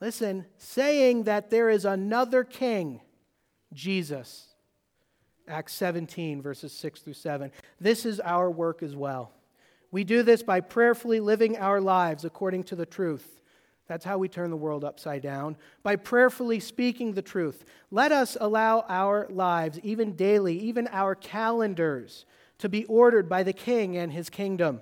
Listen, 0.01 0.47
saying 0.57 1.25
that 1.25 1.51
there 1.51 1.69
is 1.69 1.85
another 1.85 2.45
king, 2.45 3.01
Jesus. 3.73 4.55
Acts 5.49 5.75
17, 5.75 6.41
verses 6.41 6.73
6 6.73 7.01
through 7.01 7.15
7. 7.15 7.51
This 7.81 8.07
is 8.07 8.21
our 8.21 8.49
work 8.51 8.85
as 8.85 8.95
well. 8.95 9.33
We 9.91 10.05
do 10.05 10.23
this 10.23 10.45
by 10.45 10.61
prayerfully 10.61 11.19
living 11.19 11.57
our 11.57 11.81
lives 11.81 12.25
according 12.25 12.65
to 12.65 12.77
the 12.77 12.87
truth 12.87 13.41
That's 13.87 14.05
how 14.05 14.17
we 14.17 14.29
turn 14.29 14.51
the 14.51 14.57
world 14.57 14.83
upside 14.83 15.23
down, 15.23 15.57
by 15.83 15.97
prayerfully 15.97 16.61
speaking 16.61 17.13
the 17.13 17.23
truth. 17.23 17.65
Let 17.91 18.13
us 18.13 18.37
allow 18.41 18.85
our 18.89 19.27
lives, 19.29 19.79
even 19.83 20.17
daily, 20.17 20.59
even 20.59 20.89
our 20.91 21.15
calendars, 21.15 22.25
to 22.59 22.69
be 22.69 22.87
ordered 22.87 23.29
by 23.29 23.43
the 23.43 23.53
King 23.53 23.97
and 23.97 24.13
his 24.13 24.31
kingdom. 24.31 24.81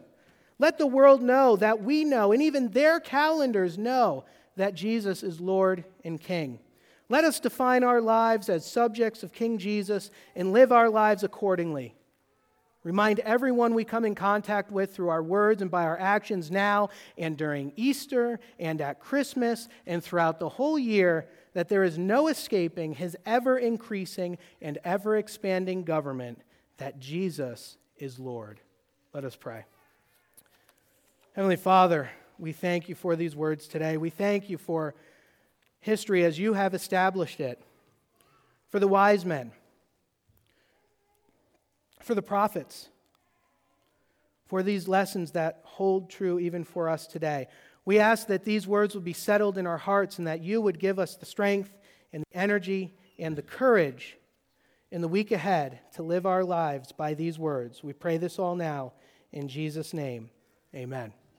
Let 0.58 0.78
the 0.78 0.86
world 0.86 1.20
know 1.20 1.56
that 1.56 1.82
we 1.82 2.04
know, 2.04 2.30
and 2.30 2.40
even 2.40 2.70
their 2.70 3.00
calendars 3.00 3.76
know, 3.76 4.24
that 4.56 4.74
Jesus 4.74 5.22
is 5.24 5.40
Lord 5.40 5.84
and 6.04 6.20
King. 6.20 6.60
Let 7.08 7.24
us 7.24 7.40
define 7.40 7.82
our 7.82 8.00
lives 8.00 8.48
as 8.48 8.64
subjects 8.64 9.22
of 9.22 9.32
King 9.32 9.58
Jesus 9.58 10.10
and 10.36 10.52
live 10.52 10.70
our 10.70 10.88
lives 10.88 11.24
accordingly. 11.24 11.94
Remind 12.84 13.20
everyone 13.20 13.74
we 13.74 13.84
come 13.84 14.04
in 14.04 14.16
contact 14.16 14.72
with 14.72 14.92
through 14.94 15.08
our 15.08 15.22
words 15.22 15.62
and 15.62 15.70
by 15.70 15.84
our 15.84 15.98
actions 15.98 16.50
now 16.50 16.88
and 17.16 17.36
during 17.36 17.72
Easter 17.76 18.40
and 18.58 18.80
at 18.80 18.98
Christmas 18.98 19.68
and 19.86 20.02
throughout 20.02 20.40
the 20.40 20.48
whole 20.48 20.78
year 20.78 21.28
that 21.54 21.68
there 21.68 21.84
is 21.84 21.96
no 21.96 22.26
escaping 22.26 22.94
his 22.94 23.16
ever 23.24 23.56
increasing 23.56 24.36
and 24.60 24.78
ever 24.84 25.16
expanding 25.16 25.84
government, 25.84 26.42
that 26.78 26.98
Jesus 26.98 27.76
is 27.98 28.18
Lord. 28.18 28.58
Let 29.12 29.24
us 29.24 29.36
pray. 29.36 29.64
Heavenly 31.34 31.56
Father, 31.56 32.10
we 32.36 32.52
thank 32.52 32.88
you 32.88 32.96
for 32.96 33.14
these 33.14 33.36
words 33.36 33.68
today. 33.68 33.96
We 33.96 34.10
thank 34.10 34.50
you 34.50 34.58
for 34.58 34.94
history 35.78 36.24
as 36.24 36.36
you 36.36 36.54
have 36.54 36.74
established 36.74 37.38
it, 37.38 37.62
for 38.70 38.80
the 38.80 38.88
wise 38.88 39.24
men 39.24 39.52
for 42.02 42.14
the 42.14 42.22
prophets, 42.22 42.88
for 44.46 44.62
these 44.62 44.88
lessons 44.88 45.32
that 45.32 45.60
hold 45.64 46.10
true 46.10 46.38
even 46.38 46.64
for 46.64 46.88
us 46.88 47.06
today. 47.06 47.48
We 47.84 47.98
ask 47.98 48.26
that 48.28 48.44
these 48.44 48.66
words 48.66 48.94
would 48.94 49.04
be 49.04 49.12
settled 49.12 49.58
in 49.58 49.66
our 49.66 49.78
hearts 49.78 50.18
and 50.18 50.26
that 50.26 50.42
you 50.42 50.60
would 50.60 50.78
give 50.78 50.98
us 50.98 51.16
the 51.16 51.26
strength 51.26 51.76
and 52.12 52.22
the 52.22 52.38
energy 52.38 52.94
and 53.18 53.34
the 53.34 53.42
courage 53.42 54.16
in 54.90 55.00
the 55.00 55.08
week 55.08 55.32
ahead 55.32 55.80
to 55.94 56.02
live 56.02 56.26
our 56.26 56.44
lives 56.44 56.92
by 56.92 57.14
these 57.14 57.38
words. 57.38 57.82
We 57.82 57.92
pray 57.92 58.18
this 58.18 58.38
all 58.38 58.54
now 58.54 58.92
in 59.32 59.48
Jesus' 59.48 59.94
name. 59.94 60.30
Amen. 60.74 61.12